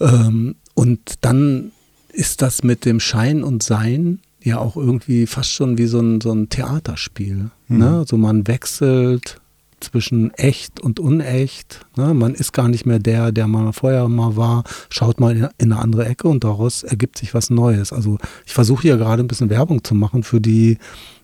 Ähm, 0.01 0.55
und 0.75 1.15
dann 1.23 1.73
ist 2.13 2.43
das 2.43 2.63
mit 2.63 2.85
dem 2.85 3.01
Schein 3.01 3.43
und 3.43 3.63
Sein 3.63 4.21
ja 4.43 4.59
auch 4.59 4.77
irgendwie 4.77 5.27
fast 5.27 5.53
schon 5.53 5.79
wie 5.79 5.87
so 5.87 6.01
ein, 6.01 6.21
so 6.21 6.33
ein 6.33 6.49
Theaterspiel. 6.49 7.51
Mhm. 7.69 7.79
Ne? 7.79 7.99
Also 7.99 8.17
man 8.17 8.47
wechselt 8.47 9.41
zwischen 9.81 10.35
echt 10.35 10.81
und 10.81 10.99
unecht. 11.01 11.87
Ne? 11.97 12.15
Man 12.15 12.35
ist 12.35 12.53
gar 12.53 12.69
nicht 12.69 12.87
mehr 12.87 12.99
der, 12.99 13.33
der 13.33 13.47
man 13.47 13.73
vorher 13.73 14.09
mal 14.09 14.37
war, 14.37 14.65
schaut 14.91 15.21
mal 15.21 15.37
in, 15.37 15.49
in 15.59 15.73
eine 15.73 15.81
andere 15.81 16.07
Ecke 16.07 16.29
und 16.29 16.45
daraus 16.45 16.83
ergibt 16.83 17.19
sich 17.19 17.35
was 17.35 17.51
Neues. 17.51 17.93
Also 17.93 18.19
ich 18.47 18.53
versuche 18.53 18.83
hier 18.83 18.97
gerade 18.97 19.23
ein 19.23 19.29
bisschen 19.29 19.51
Werbung 19.51 19.85
zu 19.85 19.95
machen 19.95 20.23
für 20.23 20.41
die, 20.41 20.79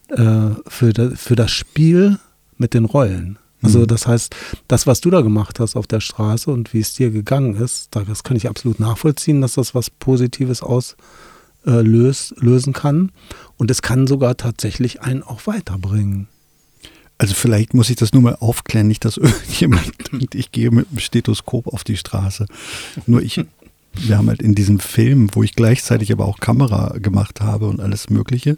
äh, 0.09 0.51
für, 0.68 0.92
da, 0.92 1.11
für 1.11 1.37
das 1.37 1.51
Spiel 1.51 2.18
mit 2.57 2.75
den 2.75 2.85
Rollen. 2.85 3.38
Also 3.64 3.81
Mhm. 3.81 3.87
das 3.88 4.07
heißt, 4.07 4.37
das, 4.68 4.87
was 4.87 5.00
du 5.00 5.11
da 5.11 5.22
gemacht 5.22 5.59
hast 5.59 5.74
auf 5.74 5.87
der 5.87 6.00
Straße 6.00 6.50
und 6.50 6.72
wie 6.74 6.81
es 6.81 6.92
dir 6.94 7.11
gegangen 7.11 7.57
ist, 7.57 7.88
da- 7.92 8.05
das 8.05 8.22
kann 8.22 8.37
ich 8.37 8.48
absolut 8.48 8.79
nachvollziehen, 8.79 9.40
dass 9.40 9.55
das 9.55 9.74
was 9.74 9.90
Positives 9.90 10.62
auslöst, 10.62 10.96
äh, 11.66 12.44
lösen 12.44 12.72
kann. 12.72 13.11
Und 13.57 13.70
es 13.70 13.81
kann 13.83 14.07
sogar 14.07 14.37
tatsächlich 14.37 15.00
einen 15.00 15.22
auch 15.22 15.46
weiterbringen. 15.46 16.29
Also 17.16 17.33
vielleicht 17.35 17.74
muss 17.74 17.90
ich 17.90 17.96
das 17.96 18.12
nur 18.12 18.22
mal 18.22 18.37
aufklären, 18.40 18.88
nicht, 18.88 19.05
dass 19.05 19.16
irgendjemand 19.18 19.92
denkt, 20.12 20.35
ich 20.35 20.53
gehe 20.53 20.70
mit 20.70 20.90
dem 20.90 20.98
Stethoskop 20.98 21.68
auf 21.68 21.85
die 21.85 21.96
Straße. 21.96 22.46
Nur 23.07 23.22
ich, 23.22 23.40
wir 23.94 24.18
haben 24.18 24.28
halt 24.28 24.42
in 24.42 24.54
diesem 24.54 24.80
Film, 24.80 25.28
wo 25.33 25.42
ich 25.42 25.54
gleichzeitig 25.54 26.12
aber 26.12 26.26
auch 26.26 26.38
Kamera 26.38 26.98
gemacht 26.98 27.40
habe 27.40 27.66
und 27.66 27.80
alles 27.80 28.11
Mögliche, 28.11 28.57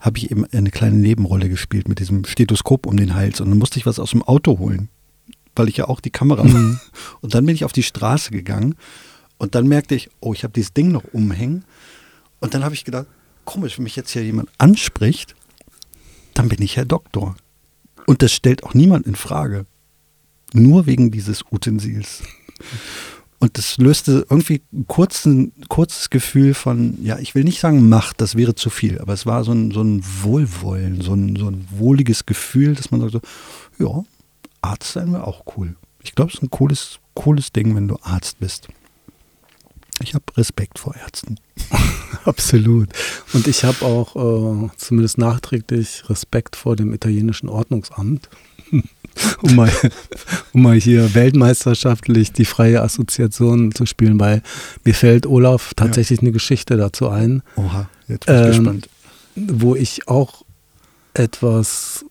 habe 0.00 0.18
ich 0.18 0.30
eben 0.30 0.44
eine 0.46 0.70
kleine 0.70 0.96
Nebenrolle 0.96 1.48
gespielt 1.48 1.88
mit 1.88 1.98
diesem 1.98 2.24
Stethoskop 2.24 2.86
um 2.86 2.96
den 2.96 3.14
Hals. 3.14 3.40
Und 3.40 3.50
dann 3.50 3.58
musste 3.58 3.78
ich 3.78 3.86
was 3.86 3.98
aus 3.98 4.10
dem 4.10 4.22
Auto 4.22 4.58
holen, 4.58 4.88
weil 5.54 5.68
ich 5.68 5.76
ja 5.76 5.88
auch 5.88 6.00
die 6.00 6.10
Kamera 6.10 6.44
Mhm. 6.44 6.80
Und 7.20 7.34
dann 7.34 7.44
bin 7.44 7.54
ich 7.54 7.64
auf 7.64 7.72
die 7.72 7.82
Straße 7.82 8.30
gegangen 8.30 8.76
und 9.40 9.54
dann 9.54 9.66
merkte 9.66 9.94
ich, 9.94 10.10
oh, 10.20 10.34
ich 10.34 10.44
habe 10.44 10.52
dieses 10.52 10.74
Ding 10.74 10.92
noch 10.92 11.04
umhängen. 11.12 11.64
Und 12.40 12.52
dann 12.52 12.62
habe 12.62 12.74
ich 12.74 12.84
gedacht, 12.84 13.06
komisch, 13.46 13.78
wenn 13.78 13.84
mich 13.84 13.96
jetzt 13.96 14.10
hier 14.10 14.22
jemand 14.22 14.50
anspricht, 14.58 15.34
dann 16.34 16.50
bin 16.50 16.60
ich 16.60 16.76
Herr 16.76 16.84
Doktor. 16.84 17.36
Und 18.06 18.20
das 18.20 18.32
stellt 18.32 18.64
auch 18.64 18.74
niemand 18.74 19.06
in 19.06 19.14
Frage. 19.14 19.64
Nur 20.52 20.84
wegen 20.84 21.10
dieses 21.10 21.42
Utensils. 21.50 22.22
Und 23.40 23.56
das 23.56 23.78
löste 23.78 24.26
irgendwie 24.28 24.60
ein 24.70 24.86
kurzen, 24.86 25.52
kurzes 25.68 26.10
Gefühl 26.10 26.52
von, 26.52 27.02
ja, 27.02 27.18
ich 27.18 27.34
will 27.34 27.42
nicht 27.42 27.58
sagen 27.58 27.88
Macht, 27.88 28.20
das 28.20 28.36
wäre 28.36 28.54
zu 28.54 28.68
viel, 28.68 28.98
aber 28.98 29.14
es 29.14 29.24
war 29.24 29.44
so 29.44 29.52
ein, 29.52 29.70
so 29.70 29.82
ein 29.82 30.04
Wohlwollen, 30.22 31.00
so 31.00 31.14
ein, 31.14 31.36
so 31.36 31.48
ein 31.48 31.66
wohliges 31.70 32.26
Gefühl, 32.26 32.74
dass 32.74 32.90
man 32.90 33.00
sagt 33.00 33.12
so, 33.12 33.20
ja, 33.78 34.04
Arzt 34.60 34.92
sein 34.92 35.10
wäre 35.12 35.26
auch 35.26 35.44
cool. 35.56 35.74
Ich 36.02 36.14
glaube, 36.14 36.30
es 36.30 36.34
ist 36.34 36.42
ein 36.42 36.50
cooles, 36.50 36.98
cooles 37.14 37.50
Ding, 37.50 37.74
wenn 37.74 37.88
du 37.88 37.96
Arzt 38.02 38.40
bist. 38.40 38.68
Ich 40.02 40.14
habe 40.14 40.24
Respekt 40.36 40.78
vor 40.78 40.94
Ärzten. 40.96 41.36
Absolut. 42.24 42.88
Und 43.32 43.46
ich 43.46 43.64
habe 43.64 43.84
auch 43.84 44.16
äh, 44.64 44.68
zumindest 44.76 45.18
nachträglich 45.18 46.04
Respekt 46.08 46.56
vor 46.56 46.76
dem 46.76 46.92
italienischen 46.94 47.48
Ordnungsamt. 47.48 48.28
um, 49.42 49.54
mal, 49.54 49.70
um 50.52 50.62
mal 50.62 50.76
hier 50.76 51.14
weltmeisterschaftlich 51.14 52.32
die 52.32 52.44
freie 52.44 52.82
Assoziation 52.82 53.72
zu 53.74 53.84
spielen, 53.86 54.18
weil 54.20 54.42
mir 54.84 54.94
fällt 54.94 55.26
Olaf 55.26 55.74
tatsächlich 55.74 56.20
eine 56.20 56.32
Geschichte 56.32 56.76
dazu 56.76 57.08
ein, 57.08 57.42
Oha, 57.56 57.88
jetzt 58.08 58.26
bin 58.26 58.36
ich 58.36 58.42
Ähm, 58.42 58.64
gespannt. 58.64 58.88
wo 59.34 59.74
ich 59.74 60.08
auch 60.08 60.44
etwas 61.14 62.04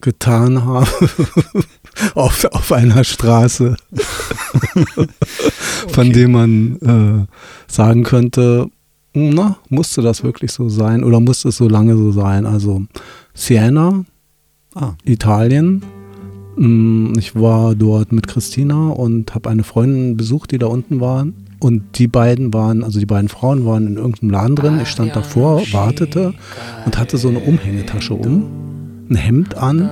getan 0.00 0.64
habe 0.64 0.86
auf, 2.14 2.44
auf 2.52 2.72
einer 2.72 3.04
Straße, 3.04 3.76
von 5.88 6.08
Okay. 6.08 6.12
dem 6.12 6.32
man 6.32 6.76
äh, 7.28 7.72
sagen 7.72 8.02
könnte, 8.04 8.68
na, 9.14 9.56
musste 9.68 10.02
das 10.02 10.22
wirklich 10.22 10.52
so 10.52 10.68
sein 10.68 11.02
oder 11.04 11.20
musste 11.20 11.48
es 11.48 11.56
so 11.56 11.68
lange 11.68 11.96
so 11.96 12.12
sein? 12.12 12.46
Also 12.46 12.82
Siena, 13.34 14.04
Ah, 14.74 14.92
Italien. 15.04 15.82
Mm, 16.56 17.14
Ich 17.18 17.34
war 17.34 17.74
dort 17.74 18.12
mit 18.12 18.26
Christina 18.28 18.88
und 18.90 19.34
habe 19.34 19.48
eine 19.48 19.64
Freundin 19.64 20.18
besucht, 20.18 20.50
die 20.50 20.58
da 20.58 20.66
unten 20.66 21.00
waren. 21.00 21.32
Und 21.60 21.98
die 21.98 22.08
beiden 22.08 22.52
waren, 22.52 22.84
also 22.84 22.98
die 23.00 23.06
beiden 23.06 23.30
Frauen 23.30 23.64
waren 23.64 23.86
in 23.86 23.96
irgendeinem 23.96 24.30
Laden 24.30 24.56
drin. 24.56 24.78
Ich 24.82 24.88
stand 24.90 25.16
davor, 25.16 25.62
wartete 25.72 26.34
und 26.84 26.98
hatte 26.98 27.16
so 27.16 27.28
eine 27.28 27.38
Umhängetasche 27.38 28.12
um, 28.12 28.44
ein 29.08 29.14
Hemd 29.16 29.54
an 29.56 29.88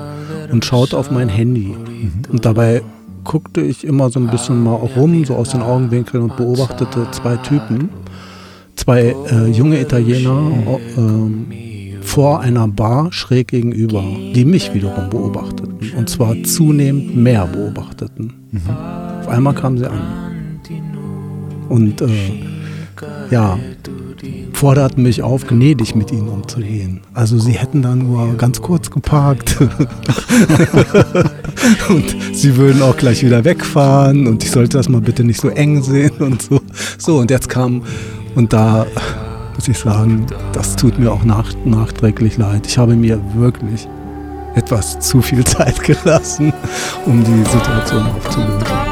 und 0.51 0.65
schaute 0.65 0.97
auf 0.97 1.11
mein 1.11 1.29
Handy. 1.29 1.75
Und 2.31 2.45
dabei 2.45 2.83
guckte 3.25 3.61
ich 3.63 3.85
immer 3.85 4.11
so 4.11 4.21
ein 4.21 4.29
bisschen 4.29 4.63
mal 4.63 4.75
rum, 4.75 5.25
so 5.25 5.35
aus 5.35 5.51
den 5.51 5.63
Augenwinkeln 5.63 6.23
und 6.23 6.37
beobachtete 6.37 7.09
zwei 7.11 7.37
Typen, 7.37 7.89
zwei 8.77 9.15
äh, 9.31 9.47
junge 9.51 9.81
Italiener 9.81 10.53
äh, 10.97 12.01
vor 12.03 12.41
einer 12.41 12.69
Bar 12.69 13.13
schräg 13.13 13.49
gegenüber, 13.49 14.05
die 14.35 14.45
mich 14.45 14.75
wiederum 14.75 15.11
beobachteten. 15.11 15.93
Und 15.97 16.09
zwar 16.11 16.37
zunehmend 16.45 17.17
mehr 17.17 17.47
beobachteten. 17.47 18.33
Mhm. 18.53 18.61
Auf 19.21 19.29
einmal 19.29 19.55
kamen 19.55 19.79
sie 19.79 19.91
an. 19.91 20.61
Und 21.69 22.03
äh, 22.03 22.09
ja, 23.31 23.59
forderten 24.55 25.03
mich 25.03 25.23
auf, 25.23 25.47
gnädig 25.47 25.95
mit 25.95 26.13
ihnen 26.13 26.29
umzugehen. 26.29 27.01
Also 27.13 27.39
sie 27.39 27.53
hätten 27.53 27.83
da 27.83 27.95
nur 27.95 28.37
ganz 28.37 28.63
kurz 28.63 28.91
geparkt 28.91 29.61
und 31.89 32.17
sie 32.33 32.57
würden 32.57 32.83
auch 32.83 32.97
gleich 32.97 33.25
wieder 33.25 33.45
wegfahren 33.45 34.27
und 34.27 34.45
ich 34.45 34.51
sollte 34.51 34.79
das 34.79 34.89
mal 34.89 35.01
bitte 35.01 35.25
nicht 35.25 35.41
so 35.41 35.49
eng 35.49 35.83
sehen 35.83 36.19
und 36.21 36.43
so. 36.43 36.61
So, 36.99 37.19
und 37.19 37.31
jetzt 37.31 37.49
kam, 37.49 37.83
und 38.35 38.53
da 38.53 38.87
muss 39.55 39.69
ich 39.69 39.79
sagen, 39.79 40.27
das 40.53 40.77
tut 40.77 40.99
mir 40.99 41.13
auch 41.13 41.25
nach, 41.25 41.53
nachträglich 41.65 42.39
leid. 42.39 42.67
Ich 42.67 42.79
habe 42.79 42.95
mir 42.95 43.21
wirklich 43.35 43.89
etwas 44.55 44.99
zu 45.01 45.21
viel 45.21 45.45
Zeit 45.45 45.83
gelassen, 45.83 46.53
um 47.07 47.25
die 47.25 47.51
Situation 47.51 48.07
aufzulösen. 48.07 48.84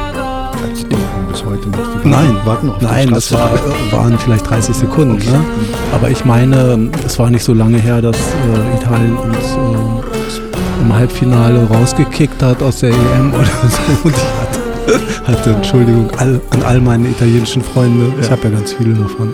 Nein, 2.05 2.36
warten 2.44 2.66
noch 2.68 2.80
Nein, 2.80 3.11
das 3.11 3.32
war, 3.32 3.50
waren 3.90 4.18
vielleicht 4.18 4.48
30 4.48 4.74
Sekunden. 4.74 5.14
Okay. 5.14 5.30
Ne? 5.30 5.44
Aber 5.92 6.11
ich 6.11 6.24
meine, 6.24 6.90
es 7.05 7.18
war 7.18 7.30
nicht 7.30 7.44
so 7.44 7.55
lange 7.55 7.78
her, 7.78 8.03
dass 8.03 8.16
äh, 8.16 8.76
Italien 8.76 9.16
uns 9.16 9.36
äh, 9.36 10.82
im 10.82 10.94
Halbfinale 10.94 11.66
rausgekickt 11.66 12.42
hat 12.42 12.62
aus 12.62 12.80
der 12.80 12.90
EM 12.90 13.32
oder 13.34 13.44
so. 13.44 13.92
Und 14.09 14.14
ich 14.16 14.22
hatte, 14.40 15.32
hatte 15.32 15.50
Entschuldigung 15.50 16.11
all, 16.18 16.40
an 16.50 16.62
all 16.62 16.80
meine 16.80 17.09
italienischen 17.09 17.62
Freunde. 17.62 18.07
Ja. 18.16 18.22
Ich 18.22 18.30
habe 18.30 18.42
ja 18.44 18.50
ganz 18.50 18.72
viele 18.72 18.94
davon. 18.94 19.32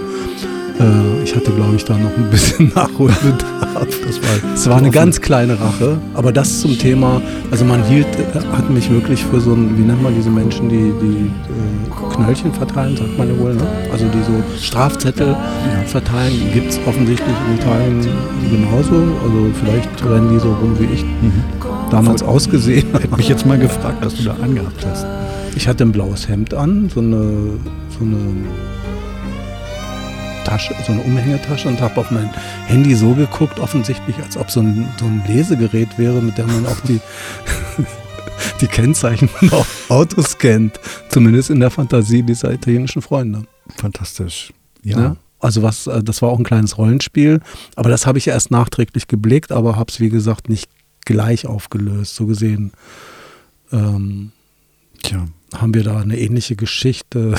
Äh, 0.80 1.22
ich 1.24 1.34
hatte, 1.34 1.50
glaube 1.50 1.76
ich, 1.76 1.84
da 1.84 1.96
noch 1.96 2.16
ein 2.16 2.30
bisschen 2.30 2.68
Nachholbedarf. 2.74 3.88
Das 4.06 4.22
war, 4.22 4.50
das 4.50 4.68
war 4.68 4.76
eine 4.78 4.90
ganz 4.90 5.20
kleine 5.20 5.60
Rache. 5.60 5.98
Aber 6.14 6.32
das 6.32 6.60
zum 6.60 6.78
Thema, 6.78 7.20
also 7.50 7.64
man 7.64 7.82
hielt, 7.84 8.06
äh, 8.06 8.40
hat 8.52 8.70
mich 8.70 8.90
wirklich 8.90 9.24
für 9.24 9.40
so 9.40 9.52
ein, 9.52 9.76
wie 9.78 9.82
nennt 9.82 10.02
man 10.02 10.14
diese 10.14 10.30
Menschen, 10.30 10.68
die, 10.68 10.92
die 11.00 11.26
äh, 11.26 12.14
Knöllchen 12.14 12.52
verteilen, 12.52 12.96
sagt 12.96 13.16
man 13.18 13.28
ja 13.28 13.38
wohl, 13.38 13.54
ne? 13.54 13.66
Also 13.92 14.04
die 14.06 14.22
so 14.22 14.42
Strafzettel 14.60 15.36
verteilen, 15.86 16.34
gibt 16.52 16.70
es 16.70 16.80
offensichtlich 16.86 17.36
in 17.48 17.58
Italien 17.58 18.06
genauso. 18.50 18.94
Also 19.24 19.50
vielleicht 19.60 20.04
rennen 20.04 20.30
die 20.32 20.40
so 20.40 20.48
rum 20.48 20.76
wie 20.78 20.94
ich 20.94 21.04
mhm. 21.04 21.44
damals 21.90 22.22
Voll. 22.22 22.30
ausgesehen. 22.30 22.86
Hätte 22.92 23.16
mich 23.16 23.28
jetzt 23.28 23.46
mal 23.46 23.58
gefragt, 23.58 23.98
was 24.04 24.14
du 24.14 24.24
da 24.24 24.34
angehabt 24.42 24.84
hast. 24.86 25.06
Ich 25.56 25.66
hatte 25.66 25.84
ein 25.84 25.92
blaues 25.92 26.28
Hemd 26.28 26.54
an, 26.54 26.90
so 26.92 27.00
eine, 27.00 27.18
so 27.98 28.04
eine 28.04 28.16
Tasche, 30.48 30.74
so 30.86 30.92
eine 30.92 31.02
Umhängetasche 31.02 31.68
und 31.68 31.78
habe 31.82 32.00
auf 32.00 32.10
mein 32.10 32.30
Handy 32.66 32.94
so 32.94 33.12
geguckt, 33.12 33.60
offensichtlich, 33.60 34.16
als 34.16 34.38
ob 34.38 34.50
so 34.50 34.60
ein, 34.60 34.88
so 34.98 35.04
ein 35.04 35.22
Lesegerät 35.26 35.98
wäre, 35.98 36.22
mit 36.22 36.38
dem 36.38 36.46
man 36.46 36.64
auch 36.64 36.80
die, 36.80 37.00
die 38.62 38.66
Kennzeichen 38.66 39.28
auf 39.50 39.90
Autos 39.90 40.30
scannt. 40.30 40.80
Zumindest 41.10 41.50
in 41.50 41.60
der 41.60 41.70
Fantasie 41.70 42.22
dieser 42.22 42.50
italienischen 42.50 43.02
Freunde. 43.02 43.42
Fantastisch. 43.76 44.54
Ja. 44.82 44.98
ja? 44.98 45.16
Also 45.38 45.62
was, 45.62 45.86
äh, 45.86 46.02
das 46.02 46.22
war 46.22 46.30
auch 46.30 46.38
ein 46.38 46.44
kleines 46.44 46.78
Rollenspiel, 46.78 47.40
aber 47.76 47.90
das 47.90 48.06
habe 48.06 48.16
ich 48.16 48.28
erst 48.28 48.50
nachträglich 48.50 49.06
geblickt, 49.06 49.52
aber 49.52 49.76
habe 49.76 49.92
es 49.92 50.00
wie 50.00 50.08
gesagt 50.08 50.48
nicht 50.48 50.70
gleich 51.04 51.46
aufgelöst. 51.46 52.14
So 52.14 52.24
gesehen 52.24 52.72
ähm, 53.70 54.32
Tja. 55.02 55.26
haben 55.54 55.74
wir 55.74 55.84
da 55.84 56.00
eine 56.00 56.18
ähnliche 56.18 56.56
Geschichte 56.56 57.34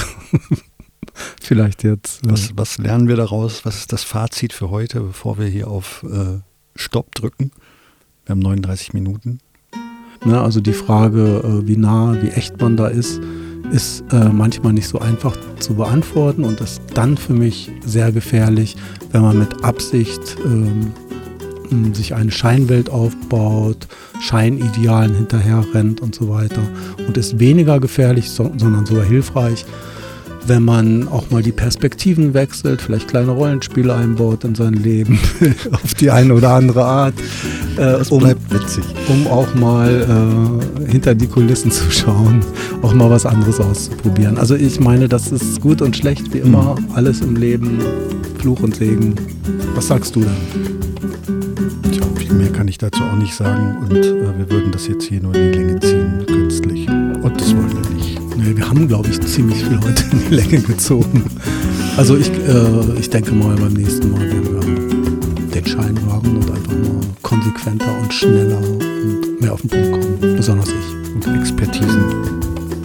vielleicht 1.42 1.84
jetzt. 1.84 2.26
Äh 2.26 2.32
was, 2.32 2.52
was, 2.56 2.78
lernen 2.78 3.08
wir 3.08 3.16
daraus? 3.16 3.66
Was 3.66 3.78
ist 3.78 3.94
das 3.94 4.04
Fazit 4.04 4.54
für 4.54 4.70
heute, 4.70 5.02
bevor 5.02 5.38
wir 5.38 5.48
hier 5.48 5.68
auf 5.68 6.04
äh, 6.04 6.40
Stopp 6.76 7.16
drücken? 7.16 7.52
Wir 8.26 8.32
haben 8.32 8.40
39 8.40 8.94
Minuten. 8.94 9.40
Ne, 10.26 10.40
also 10.40 10.60
die 10.60 10.74
Frage, 10.74 11.42
äh, 11.44 11.68
wie 11.68 11.78
nah, 11.78 12.18
wie 12.22 12.30
echt 12.30 12.60
man 12.60 12.76
da 12.76 12.88
ist, 12.88 13.22
ist 13.72 14.04
äh, 14.12 14.30
manchmal 14.30 14.74
nicht 14.74 14.88
so 14.88 15.00
einfach 15.00 15.38
zu 15.60 15.76
beantworten 15.76 16.44
und 16.44 16.60
ist 16.60 16.82
dann 16.94 17.18
für 17.18 17.34
mich 17.34 17.72
sehr 17.86 18.12
gefährlich, 18.12 18.76
wenn 19.12 19.22
man 19.22 19.40
mit 19.40 19.64
Absicht 19.64 20.38
ähm, 20.44 20.94
sich 21.94 22.16
eine 22.16 22.32
Scheinwelt 22.32 22.90
aufbaut, 22.90 23.88
Scheinidealen 24.22 25.14
hinterher 25.14 25.64
rennt 25.74 26.02
und 26.02 26.16
so 26.16 26.30
weiter. 26.30 26.62
Und 27.08 27.18
ist 27.18 27.40
weniger 27.40 27.80
gefährlich, 27.80 28.30
so, 28.30 28.52
sondern 28.58 28.86
sogar 28.86 29.06
hilfreich, 29.06 29.66
wenn 30.50 30.66
man 30.66 31.08
auch 31.08 31.30
mal 31.30 31.44
die 31.44 31.52
Perspektiven 31.52 32.34
wechselt, 32.34 32.82
vielleicht 32.82 33.08
kleine 33.08 33.32
Rollenspiele 33.32 33.94
einbaut 33.94 34.44
in 34.44 34.56
sein 34.56 34.74
Leben 34.74 35.20
auf 35.72 35.94
die 35.94 36.10
eine 36.10 36.34
oder 36.34 36.56
andere 36.56 36.84
Art. 36.84 37.14
Äh, 37.78 38.04
um, 38.10 38.20
bleibt 38.20 38.52
witzig. 38.52 38.84
Um 39.08 39.28
auch 39.28 39.54
mal 39.56 40.60
äh, 40.88 40.92
hinter 40.92 41.14
die 41.14 41.28
Kulissen 41.28 41.72
zu 41.72 41.90
schauen, 41.92 42.42
auch 42.82 42.94
mal 42.94 43.10
was 43.10 43.26
anderes 43.26 43.60
auszuprobieren. 43.60 44.38
Also 44.38 44.56
ich 44.56 44.80
meine, 44.80 45.08
das 45.08 45.32
ist 45.32 45.62
gut 45.62 45.82
und 45.82 45.96
schlecht 45.96 46.34
wie 46.34 46.40
immer, 46.40 46.76
mhm. 46.80 46.88
alles 46.96 47.22
im 47.22 47.36
Leben, 47.36 47.80
Fluch 48.40 48.62
und 48.62 48.76
Segen. 48.76 49.16
Was 49.76 49.88
sagst 49.88 50.16
du 50.16 50.22
denn? 50.22 51.92
Tja, 51.92 52.04
viel 52.18 52.34
mehr 52.34 52.50
kann 52.50 52.68
ich 52.68 52.80
dazu 52.80 53.04
auch 53.04 53.18
nicht 53.18 53.36
sagen 53.36 53.78
und 53.82 53.98
äh, 53.98 54.38
wir 54.38 54.50
würden 54.50 54.72
das 54.72 54.88
jetzt 54.88 55.06
hier 55.06 55.22
nur 55.22 55.36
in 55.36 55.52
die 55.52 55.58
Länge 55.60 55.80
ziehen, 55.80 56.26
künstlich. 56.26 56.88
Wir 58.56 58.68
haben, 58.68 58.88
glaube 58.88 59.10
ich, 59.10 59.20
ziemlich 59.22 59.64
viel 59.64 59.80
heute 59.80 60.04
in 60.12 60.20
die 60.30 60.36
Länge 60.36 60.62
gezogen. 60.62 61.24
Also 61.98 62.18
ich, 62.18 62.30
äh, 62.30 63.00
ich 63.00 63.10
denke 63.10 63.32
mal, 63.34 63.56
beim 63.56 63.74
nächsten 63.74 64.12
Mal 64.12 64.22
werden 64.22 64.54
wir 64.54 65.54
den 65.54 65.66
Schein 65.66 65.98
wagen 66.08 66.38
und 66.38 66.50
einfach 66.50 66.72
mal 66.72 67.02
konsequenter 67.22 67.98
und 68.02 68.14
schneller 68.14 68.58
und 68.58 69.42
mehr 69.42 69.54
auf 69.54 69.62
den 69.62 69.70
Punkt 69.70 69.92
kommen. 69.92 70.36
Besonders 70.36 70.70
ich. 70.70 71.16
Und 71.16 71.40
Expertisen 71.42 72.04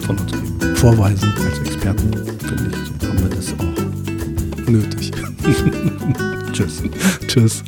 von 0.05 0.17
uns 0.17 0.31
geben. 0.31 0.75
Vorweisen. 0.75 1.33
Als 1.49 1.59
Experten, 1.59 2.11
finde 2.39 2.71
ich, 2.71 3.07
haben 3.07 3.19
wir 3.19 3.35
das 3.35 3.53
auch 3.57 4.69
nötig. 4.69 5.11
Tschüss. 6.53 6.83
Tschüss. 7.27 7.63